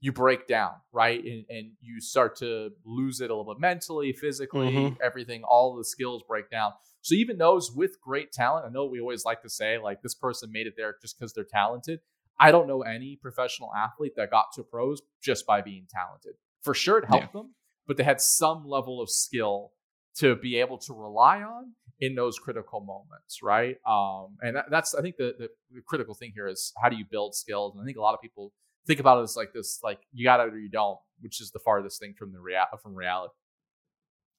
[0.00, 1.22] you break down, right?
[1.22, 4.94] And, and you start to lose it a little bit mentally, physically, mm-hmm.
[5.02, 6.72] everything, all the skills break down.
[7.02, 10.14] So even those with great talent, I know we always like to say, like, this
[10.14, 12.00] person made it there just because they're talented.
[12.40, 16.74] I don't know any professional athlete that got to pros just by being talented for
[16.74, 17.40] sure it helped yeah.
[17.40, 17.54] them,
[17.86, 19.72] but they had some level of skill
[20.16, 23.76] to be able to rely on in those critical moments, right?
[23.86, 26.96] Um, and that, that's I think the, the, the critical thing here is how do
[26.96, 27.74] you build skills?
[27.74, 28.52] And I think a lot of people
[28.86, 31.50] think about it as like this, like you got it or you don't, which is
[31.50, 33.32] the farthest thing from the real from reality.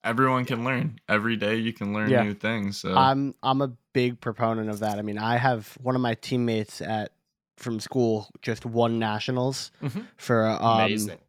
[0.04, 1.56] Everyone can learn every day.
[1.56, 2.24] You can learn yeah.
[2.24, 2.78] new things.
[2.78, 2.96] So.
[2.96, 5.00] I'm I'm a big proponent of that.
[5.00, 7.12] I mean, I have one of my teammates at
[7.58, 10.02] from school just won nationals mm-hmm.
[10.18, 11.20] for um, Amazing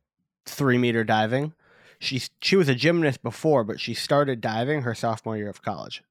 [0.47, 1.53] three meter diving.
[1.99, 6.03] She she was a gymnast before, but she started diving her sophomore year of college.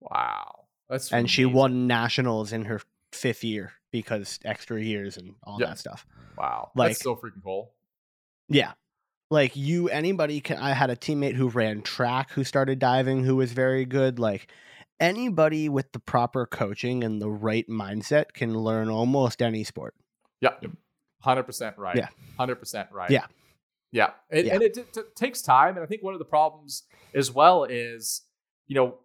[0.00, 1.28] Wow, that's and amazing.
[1.28, 2.80] she won nationals in her
[3.12, 6.06] fifth year because extra years and all that stuff.
[6.36, 7.72] Wow, like that's so freaking cool.
[8.48, 8.72] Yeah,
[9.30, 10.58] like you, anybody can.
[10.58, 14.18] I had a teammate who ran track who started diving who was very good.
[14.18, 14.50] Like
[15.00, 19.94] anybody with the proper coaching and the right mindset can learn almost any sport.
[20.40, 20.54] Yeah,
[21.20, 21.96] hundred percent right.
[21.96, 23.10] Yeah, hundred percent right.
[23.10, 23.26] Yeah.
[23.90, 24.54] Yeah, and, yeah.
[24.54, 26.82] and it t- t- takes time, and I think one of the problems
[27.14, 28.20] as well is,
[28.66, 28.98] you know,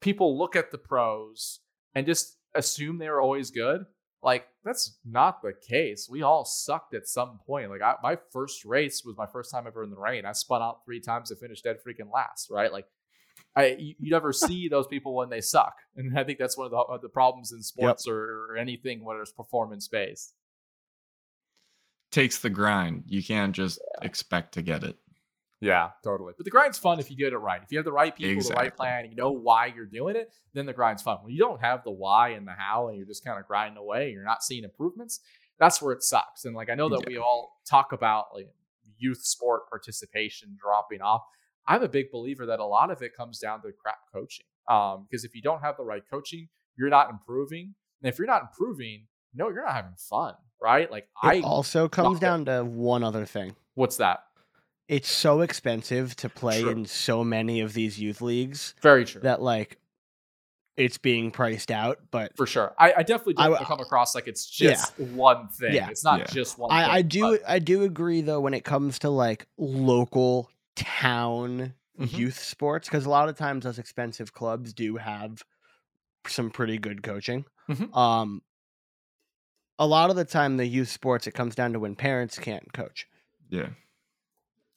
[0.00, 1.60] people look at the pros
[1.94, 3.84] and just assume they are always good.
[4.22, 6.08] Like that's not the case.
[6.10, 7.70] We all sucked at some point.
[7.70, 10.26] Like I, my first race was my first time ever in the rain.
[10.26, 12.50] I spun out three times and finished dead freaking last.
[12.50, 12.72] Right?
[12.72, 12.86] Like
[13.54, 16.66] I, you, you never see those people when they suck, and I think that's one
[16.66, 18.12] of the, the problems in sports yep.
[18.12, 20.34] or, or anything where it's performance based
[22.16, 23.04] takes the grind.
[23.06, 24.06] You can't just yeah.
[24.06, 24.96] expect to get it.
[25.60, 26.34] Yeah, totally.
[26.36, 27.62] But the grind's fun if you get it right.
[27.62, 28.54] If you have the right people, exactly.
[28.54, 31.18] the right plan, you know why you're doing it, then the grind's fun.
[31.22, 33.78] When you don't have the why and the how and you're just kind of grinding
[33.78, 35.20] away, you're not seeing improvements,
[35.58, 36.44] that's where it sucks.
[36.44, 37.14] And like I know that yeah.
[37.14, 38.48] we all talk about like
[38.98, 41.22] youth sport participation dropping off.
[41.66, 44.46] I'm a big believer that a lot of it comes down to crap coaching.
[44.68, 47.74] Um, because if you don't have the right coaching, you're not improving.
[48.02, 50.90] And if you're not improving, no, you're not having fun right?
[50.90, 52.44] Like it I also comes down it.
[52.46, 53.54] to one other thing.
[53.74, 54.20] What's that?
[54.88, 56.70] It's so expensive to play true.
[56.70, 58.74] in so many of these youth leagues.
[58.82, 59.20] Very true.
[59.20, 59.78] That like
[60.76, 64.28] it's being priced out, but for sure, I, I definitely don't I, come across like
[64.28, 65.06] it's just yeah.
[65.06, 65.74] one thing.
[65.74, 65.88] Yeah.
[65.88, 66.26] It's not yeah.
[66.26, 66.70] just one.
[66.70, 67.42] I, thing, I do, but...
[67.48, 72.16] I do agree though when it comes to like local town mm-hmm.
[72.16, 75.42] youth sports, because a lot of times those expensive clubs do have
[76.28, 77.44] some pretty good coaching.
[77.68, 77.96] Mm-hmm.
[77.96, 78.42] Um,
[79.78, 82.72] a lot of the time the youth sports it comes down to when parents can't
[82.72, 83.08] coach.
[83.48, 83.68] Yeah.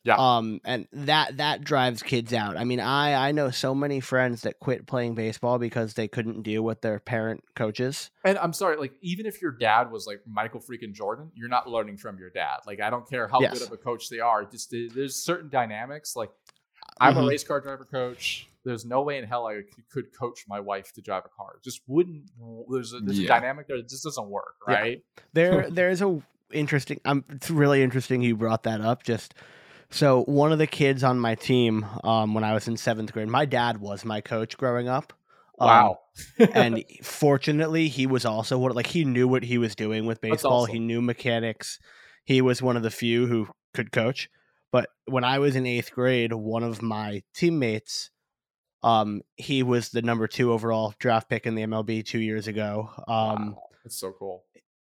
[0.03, 0.15] Yeah.
[0.17, 2.57] Um and that that drives kids out.
[2.57, 6.43] I mean, I I know so many friends that quit playing baseball because they couldn't
[6.43, 8.09] deal with their parent coaches.
[8.23, 11.69] And I'm sorry, like even if your dad was like Michael freaking Jordan, you're not
[11.69, 12.59] learning from your dad.
[12.65, 13.59] Like I don't care how yes.
[13.59, 14.45] good of a coach they are.
[14.45, 16.29] Just there's certain dynamics like
[16.99, 17.23] I'm mm-hmm.
[17.23, 20.91] a race car driver coach there's no way in hell I could coach my wife
[20.93, 21.53] to drive a car.
[21.57, 22.29] It just wouldn't.
[22.69, 23.25] There's a, there's yeah.
[23.25, 25.01] a dynamic there that just doesn't work, right?
[25.15, 25.23] Yeah.
[25.33, 26.99] There, there's a interesting.
[27.05, 27.23] I'm.
[27.29, 29.03] It's really interesting you brought that up.
[29.03, 29.33] Just
[29.91, 33.27] so one of the kids on my team, um, when I was in seventh grade,
[33.27, 35.13] my dad was my coach growing up.
[35.59, 35.99] Um, wow.
[36.53, 40.63] and fortunately, he was also what like he knew what he was doing with baseball.
[40.63, 40.73] Awesome.
[40.73, 41.79] He knew mechanics.
[42.23, 44.29] He was one of the few who could coach.
[44.71, 48.11] But when I was in eighth grade, one of my teammates
[48.83, 52.89] um, he was the number two overall draft pick in the MLB two years ago.
[53.07, 53.63] Um, wow.
[53.83, 54.45] That's so cool.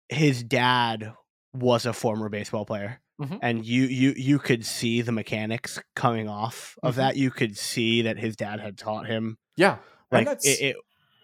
[0.10, 1.14] His dad
[1.54, 3.02] was a former baseball player.
[3.22, 3.40] Mhm.
[3.42, 6.98] and you you you could see the mechanics coming off of Mhm.
[6.98, 7.16] that.
[7.18, 9.38] You could see that his dad had taught him.
[9.56, 9.74] Yeah.
[10.12, 10.76] And Like that's it, it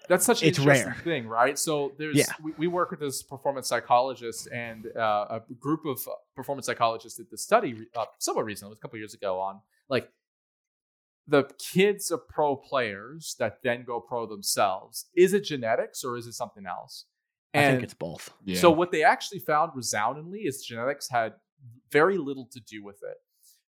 [0.07, 1.01] that's such an it's interesting rare.
[1.03, 1.59] thing, right?
[1.59, 2.31] So there's Yeah.
[2.41, 7.17] we, we work with this performance psychologist and uh, a group of uh, performance psychologists
[7.17, 10.09] did the study uh, somewhat recently, it was a couple years ago, on like
[11.27, 15.07] the kids of pro players that then go pro themselves.
[15.13, 17.05] Is it genetics or is it something else?
[17.53, 18.31] I think it's both.
[18.45, 18.59] Yeah.
[18.59, 21.33] So what they actually found resoundingly is genetics had
[21.91, 23.17] very little to do with it.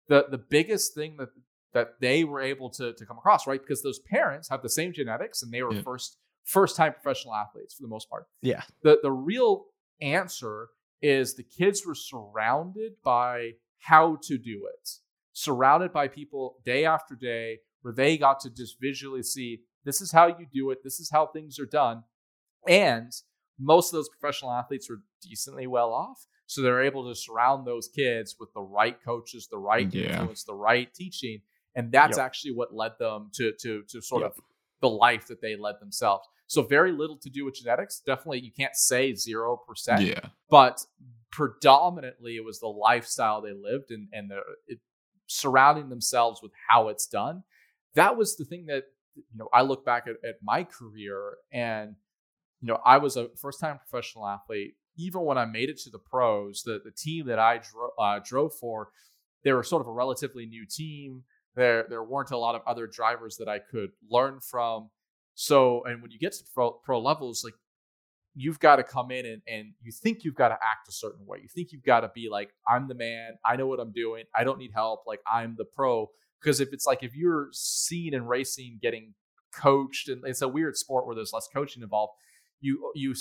[0.08, 1.28] The the biggest thing that
[1.74, 3.60] that they were able to, to come across, right?
[3.60, 5.82] Because those parents have the same genetics and they were Yeah.
[5.82, 8.26] first first time professional athletes for the most part.
[8.40, 8.62] Yeah.
[8.82, 9.66] The the real
[10.00, 10.68] answer
[11.02, 14.90] is the kids were surrounded by how to do it.
[15.32, 20.10] Surrounded by people day after day where they got to just visually see this is
[20.10, 22.02] how you do it, this is how things are done.
[22.66, 23.12] And
[23.58, 26.26] most of those professional athletes were decently well off.
[26.48, 30.18] So they're able to surround those kids with the right coaches, the right Yeah.
[30.18, 31.42] influence, the right teaching.
[31.76, 32.24] And that's Yep.
[32.26, 34.30] actually what led them to to to sort Yep.
[34.36, 34.40] of
[34.80, 36.26] the life that they led themselves.
[36.46, 38.00] So very little to do with genetics.
[38.00, 40.30] Definitely you can't say zero percent yeah.
[40.48, 40.84] but
[41.30, 44.78] predominantly it was the lifestyle they lived and and the it,
[45.26, 47.42] surrounding themselves with how it's done
[47.94, 48.84] that was the thing that
[49.14, 51.94] you know i look back at, at my career and
[52.62, 55.90] you know i was a first time professional athlete even when i made it to
[55.90, 58.88] the pros the, the team that i dro- uh, drove for
[59.44, 61.22] they were sort of a relatively new team
[61.54, 64.90] there there weren't a lot of other drivers that i could learn from
[65.34, 67.54] so and when you get to pro, pro levels like
[68.38, 71.26] you've got to come in and, and you think you've got to act a certain
[71.26, 71.38] way.
[71.42, 73.32] You think you've got to be like, I'm the man.
[73.44, 74.24] I know what I'm doing.
[74.34, 75.02] I don't need help.
[75.06, 76.08] Like I'm the pro.
[76.40, 79.14] Because if it's like if you're seen in racing getting
[79.52, 82.12] coached, and it's a weird sport where there's less coaching involved,
[82.60, 83.14] you you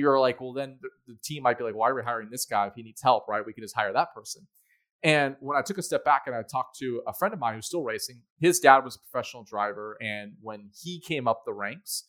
[0.00, 2.44] you're like, well, then the, the team might be like, why are we hiring this
[2.46, 3.28] guy if he needs help?
[3.28, 3.44] Right?
[3.44, 4.46] We can just hire that person.
[5.04, 7.54] And when I took a step back and I talked to a friend of mine
[7.56, 11.52] who's still racing, his dad was a professional driver, and when he came up the
[11.52, 12.04] ranks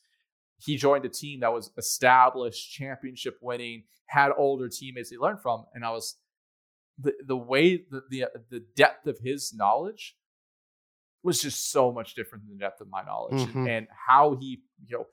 [0.59, 5.65] he joined a team that was established, championship winning, had older teammates he learned from,
[5.73, 6.15] and I was
[6.97, 10.15] the the way the the, the depth of his knowledge
[11.23, 13.55] was just so much different than the depth of my knowledge, Mhm.
[13.55, 15.07] and, and how he you know.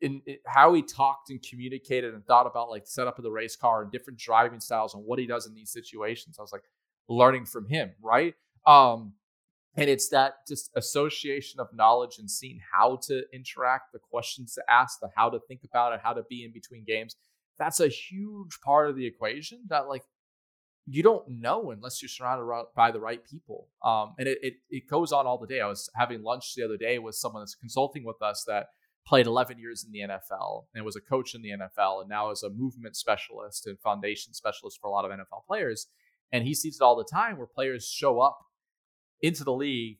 [0.00, 3.30] In, in how he talked and communicated and thought about like the setup of the
[3.30, 6.52] race car and different driving styles and what he does in these situations, I was
[6.52, 6.64] like
[7.08, 8.34] learning from him, right?
[8.66, 9.14] Um,
[9.76, 14.62] and it's that just association of knowledge and seeing how to interact, the questions to
[14.68, 17.16] ask, the how to think about it, how to be in between games.
[17.58, 20.02] That's a huge part of the equation that like
[20.86, 23.68] you don't know unless you're surrounded by the right people.
[23.84, 25.60] Um, and it, it it goes on all the day.
[25.60, 28.68] I was having lunch the other day with someone that's consulting with us that
[29.06, 32.30] played 11 years in the NFL and was a coach in the NFL and now
[32.30, 35.86] is a movement specialist and foundation specialist for a lot of NFL players.
[36.32, 38.38] And he sees it all the time where players show up
[39.22, 39.98] into the league.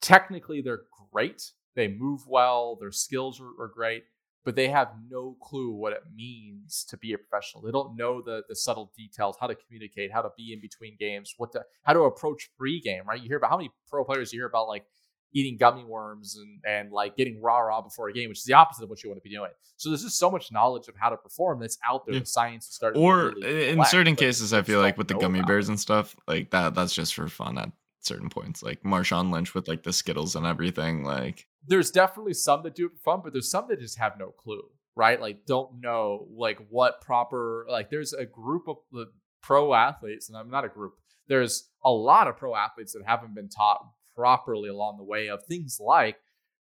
[0.00, 1.52] Technically, they're great.
[1.74, 2.76] They move well.
[2.80, 4.04] Their skills are, are great,
[4.44, 7.62] but they have no clue what it means to be a professional.
[7.62, 10.96] They don't know the the subtle details, how to communicate, how to be in between
[10.98, 13.04] games, what to how to approach pregame.
[13.06, 13.20] Right?
[13.20, 14.86] You hear about how many pro players you hear about like
[15.32, 18.54] eating gummy worms and and like getting rah rah before a game, which is the
[18.54, 19.50] opposite of what you want to be doing.
[19.76, 22.14] So there's just so much knowledge of how to perform that's out there.
[22.14, 22.20] Yeah.
[22.20, 23.02] The science is starting.
[23.02, 25.72] Or really in collect, certain cases, I feel like with the gummy bears it.
[25.72, 27.70] and stuff, like that, that's just for fun at
[28.00, 28.62] certain points.
[28.62, 31.04] Like Marshawn Lynch with like the Skittles and everything.
[31.04, 34.18] Like, there's definitely some that do it for fun, but there's some that just have
[34.18, 34.62] no clue,
[34.96, 35.20] right?
[35.20, 39.06] Like don't know like what proper like there's a group of the
[39.42, 40.94] pro athletes, and I'm not a group.
[41.28, 43.86] There's a lot of pro athletes that haven't been taught
[44.18, 46.16] properly along the way of things like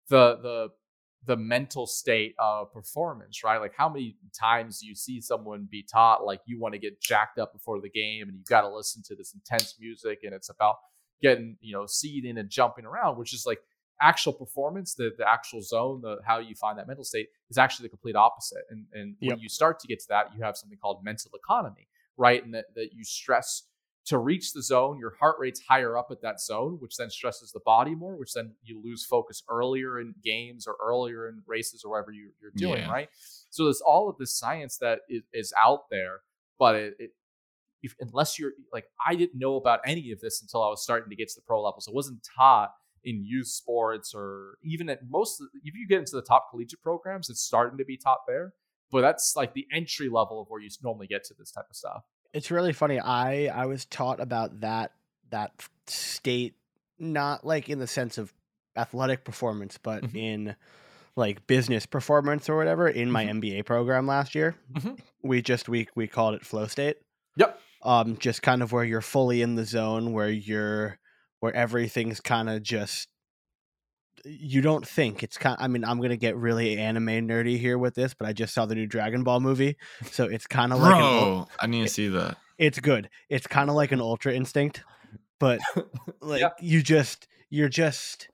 [0.09, 0.69] the the
[1.27, 3.61] the mental state of performance, right?
[3.61, 7.01] Like how many times do you see someone be taught like you want to get
[7.01, 10.35] jacked up before the game and you've got to listen to this intense music and
[10.35, 10.77] it's about
[11.23, 13.61] getting, you know, seeding and jumping around, which is like
[14.01, 17.85] actual performance, the the actual zone, the how you find that mental state is actually
[17.85, 18.65] the complete opposite.
[18.71, 19.31] And and Yep.
[19.31, 21.87] when you start to get to that, you have something called mental economy,
[22.17, 22.43] right?
[22.45, 23.65] And that, that you stress
[24.07, 27.53] to reach the zone, your heart rate's higher up at that zone, which then stresses
[27.53, 31.85] the body more, which then you lose focus earlier in games or earlier in races
[31.85, 32.91] or whatever you, you're doing, Yeah.
[32.91, 33.09] right?
[33.51, 36.21] So there's all of this science that is, is out there,
[36.59, 37.11] but it, it
[37.83, 41.11] if, unless you're like, I didn't know about any of this until I was starting
[41.11, 41.87] to get to the pro levels.
[41.89, 42.71] It wasn't taught
[43.05, 45.43] in youth sports or even at most.
[45.65, 48.53] If you get into the top collegiate programs, it's starting to be taught there.
[48.93, 51.75] But that's like the entry level of where you normally get to this type of
[51.77, 52.05] stuff.
[52.33, 52.99] It's really funny.
[52.99, 54.93] I I was taught about that
[55.31, 55.53] that
[55.87, 56.55] state
[56.99, 58.33] not like in the sense of
[58.77, 60.15] athletic performance, but Mhm.
[60.17, 60.57] in
[61.15, 64.55] like business performance or whatever in my MBA program last year.
[64.73, 64.99] Mhm.
[65.23, 66.97] We just we we called it flow state.
[67.37, 67.59] Yep.
[67.85, 70.99] um, just kind of where you're fully in the zone, where you're
[71.41, 73.09] where everything's kind of just
[74.25, 75.57] you don't think it's kind.
[75.61, 78.67] I mean, I'm gonna get really anime nerdy here with this, but I just saw
[78.67, 79.77] the new Dragon Ball movie,
[80.11, 82.37] so it's kind of like an, Bro, I need to see that.
[82.59, 83.09] it's good.
[83.29, 84.85] It's kind of like an Ultra Instinct,
[85.39, 85.61] but
[86.21, 86.51] like Yeah.
[86.61, 88.29] you just you're just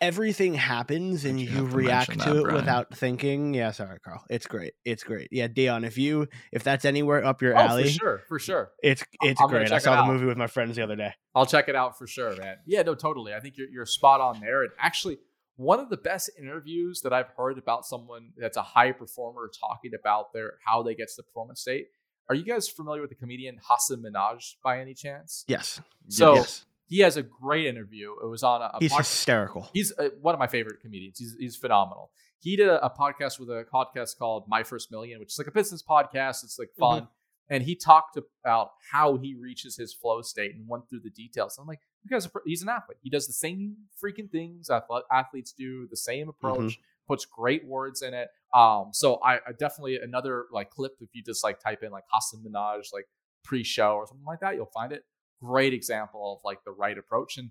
[0.00, 2.54] everything happens and you you, have to react to that, it Brian.
[2.56, 3.54] without thinking.
[3.54, 4.22] Yeah, sorry, Karl.
[4.30, 4.74] It's great.
[4.84, 5.28] It's great.
[5.30, 8.70] Yeah, Dion, if you if that's anywhere up your Oh, alley, for sure, for sure.
[8.82, 9.70] it's it's I'm great.
[9.72, 11.12] I saw the movie with my friends the other day.
[11.34, 12.56] I'll check it out for sure, man.
[12.66, 13.34] Yeah, no, totally.
[13.34, 14.62] I think you're you're spot on there.
[14.62, 15.18] And actually,
[15.56, 19.92] one of the best interviews that I've heard about someone that's a high performer talking
[19.98, 21.86] about their how they get to the performance state.
[22.30, 25.44] Are you guys familiar with the comedian Hasan Minhaj by any chance?
[25.48, 25.80] Yes.
[26.08, 26.66] So yes.
[26.88, 28.12] He has a great interview.
[28.22, 29.68] It was on a, a He's pod- hysterical.
[29.72, 31.18] he's uh, one of my favorite comedians.
[31.18, 32.10] He's he's phenomenal.
[32.40, 35.48] He did a, a podcast with a podcast called My First Million, which is like
[35.48, 36.44] a business podcast.
[36.44, 37.08] It's like fun,
[37.50, 41.58] and he talked about how he reaches his flow state and went through the details.
[41.60, 42.98] I'm like, you guys, are, he's an athlete.
[43.02, 44.70] He does the same freaking things
[45.12, 46.78] athletes do, the same approach.
[47.06, 48.28] Puts great words in it.
[48.54, 52.04] Um, so I, I definitely another like clip if you just like type in like
[52.12, 53.06] Hasan Minhaj like
[53.44, 55.04] pre-show or something like that, you'll find it.
[55.40, 57.50] Great example of like the right approach and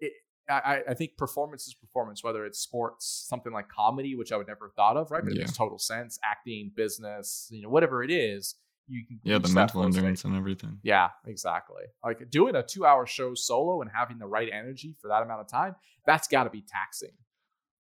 [0.00, 0.12] it,
[0.48, 4.46] I, I think performance is performance, whether it's sports, something like comedy, which I would
[4.46, 5.22] never have thought of, right?
[5.24, 6.18] But it makes total sense.
[6.22, 8.56] Acting, business, you know, whatever it is,
[8.86, 10.80] you can Yeah, the mental endurance and everything.
[10.82, 11.84] Yeah, exactly.
[12.04, 15.48] Like doing a two-hour show solo and having the right energy for that amount of
[15.48, 15.76] time,
[16.06, 17.16] that's got to be taxing.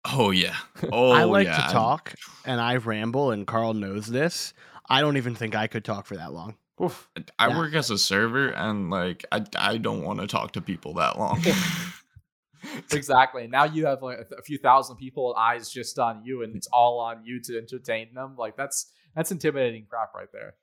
[0.04, 0.56] Oh yeah.
[0.92, 1.66] Oh I like yeah.
[1.66, 2.14] to talk
[2.44, 4.52] and I ramble, and Karl knows this.
[4.88, 6.56] I don't even think I could talk for that long.
[6.82, 7.08] Oof.
[7.38, 7.58] I Yeah.
[7.58, 11.18] work as a server and like I, I don't want to talk to people that
[11.18, 11.42] long.
[12.92, 13.46] exactly.
[13.46, 16.98] Now you have like a few thousand people eyes just on you, and it's all
[17.00, 18.34] on you to entertain them.
[18.36, 20.54] Like that's that's intimidating crap right there.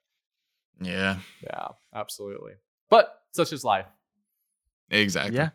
[0.80, 2.52] yeah, Yeah, absolutely.
[2.90, 3.86] But such is life.
[4.90, 5.36] exactly.
[5.36, 5.50] Yeah.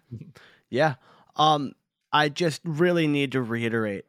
[0.70, 0.96] Yeah.
[1.36, 1.74] Um,
[2.12, 4.06] I just really need to reiterate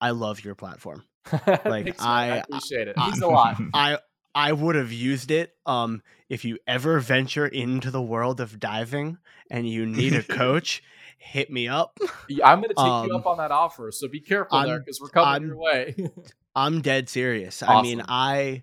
[0.00, 1.04] I love your platform.
[1.24, 2.00] Thanks.
[2.02, 2.96] I, I- appreciate it.
[2.96, 3.56] It means a lot.
[3.72, 3.98] I
[4.38, 9.18] I would have used it um if you ever venture into the world of diving
[9.50, 10.82] and you need a coach,
[11.18, 11.98] hit me up.
[12.28, 14.74] Yeah, I'm going to take Um, you up on that offer, so be careful there
[14.74, 15.96] I'm- because we're coming I'm- your way.
[16.54, 17.62] I'm dead serious.
[17.62, 18.62] I mean, I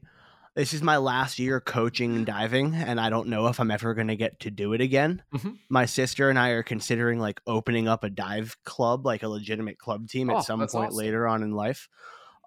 [0.54, 4.08] this is my last year coaching diving and I don't know if I'm ever going
[4.08, 5.22] to get to do it again.
[5.34, 5.58] Mhm.
[5.70, 9.78] My sister and I are considering like opening up a dive club, like a legitimate
[9.80, 10.98] club team Oh, at some point awesome.
[10.98, 11.90] later on in life.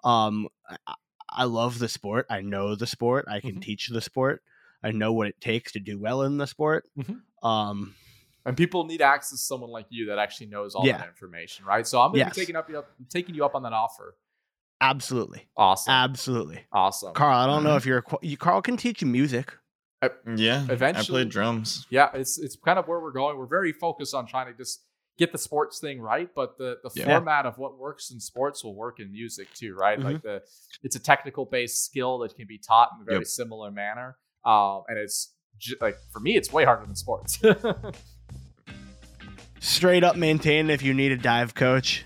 [0.04, 0.48] Um
[1.30, 2.26] I, I love the sport.
[2.30, 3.26] I know the sport.
[3.28, 3.62] I can Mhm.
[3.62, 4.42] teach the sport.
[4.82, 6.86] I know what it takes to do well in the sport.
[6.98, 7.20] Mhm.
[7.42, 7.94] Um
[8.44, 10.98] and people need access to someone like you that actually knows all Yeah.
[10.98, 11.86] that information, right?
[11.86, 12.34] So I'm going to Yes.
[12.34, 12.70] be taking up,
[13.10, 14.16] taking you up on that offer.
[14.80, 15.48] absolutely.
[15.56, 15.90] Awesome.
[15.92, 16.64] Absolutely.
[16.72, 17.12] awesome.
[17.12, 19.52] Karl, I don't know if you're qu- you Karl can teach you music.
[20.02, 20.08] Yeah.
[20.22, 20.70] Eventually.
[20.70, 21.86] I Eventually- played drums.
[21.90, 23.36] yeah, it's it's kind of where we're going.
[23.36, 24.84] We're very focused on trying to just
[25.18, 27.04] get the sports thing right, but the the Yeah.
[27.06, 29.98] format of what works in sports will work in music too, right?
[30.00, 30.42] Like the
[30.82, 33.26] it's a technical based skill that can be taught in a very Yep.
[33.26, 37.38] similar manner, um, and it's j- like for me, it's way harder than sports.
[39.60, 42.04] Straight up maintain if you need a dive coach,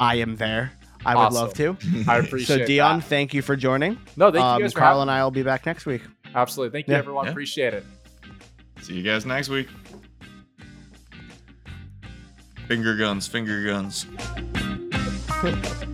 [0.00, 0.72] I am there.
[1.06, 1.76] I would love to.
[2.08, 2.62] I appreciate it.
[2.62, 3.06] So Dion, that.
[3.06, 3.98] thank you for joining.
[4.16, 6.00] No, thank um, you guys for Karl having and I will be back next week.
[6.34, 6.98] Absolutely, thank you Yeah.
[7.00, 7.26] everyone.
[7.26, 7.32] Yeah.
[7.32, 7.84] Appreciate it.
[8.80, 9.68] See you guys next week.
[12.66, 14.06] Finger guns, finger guns.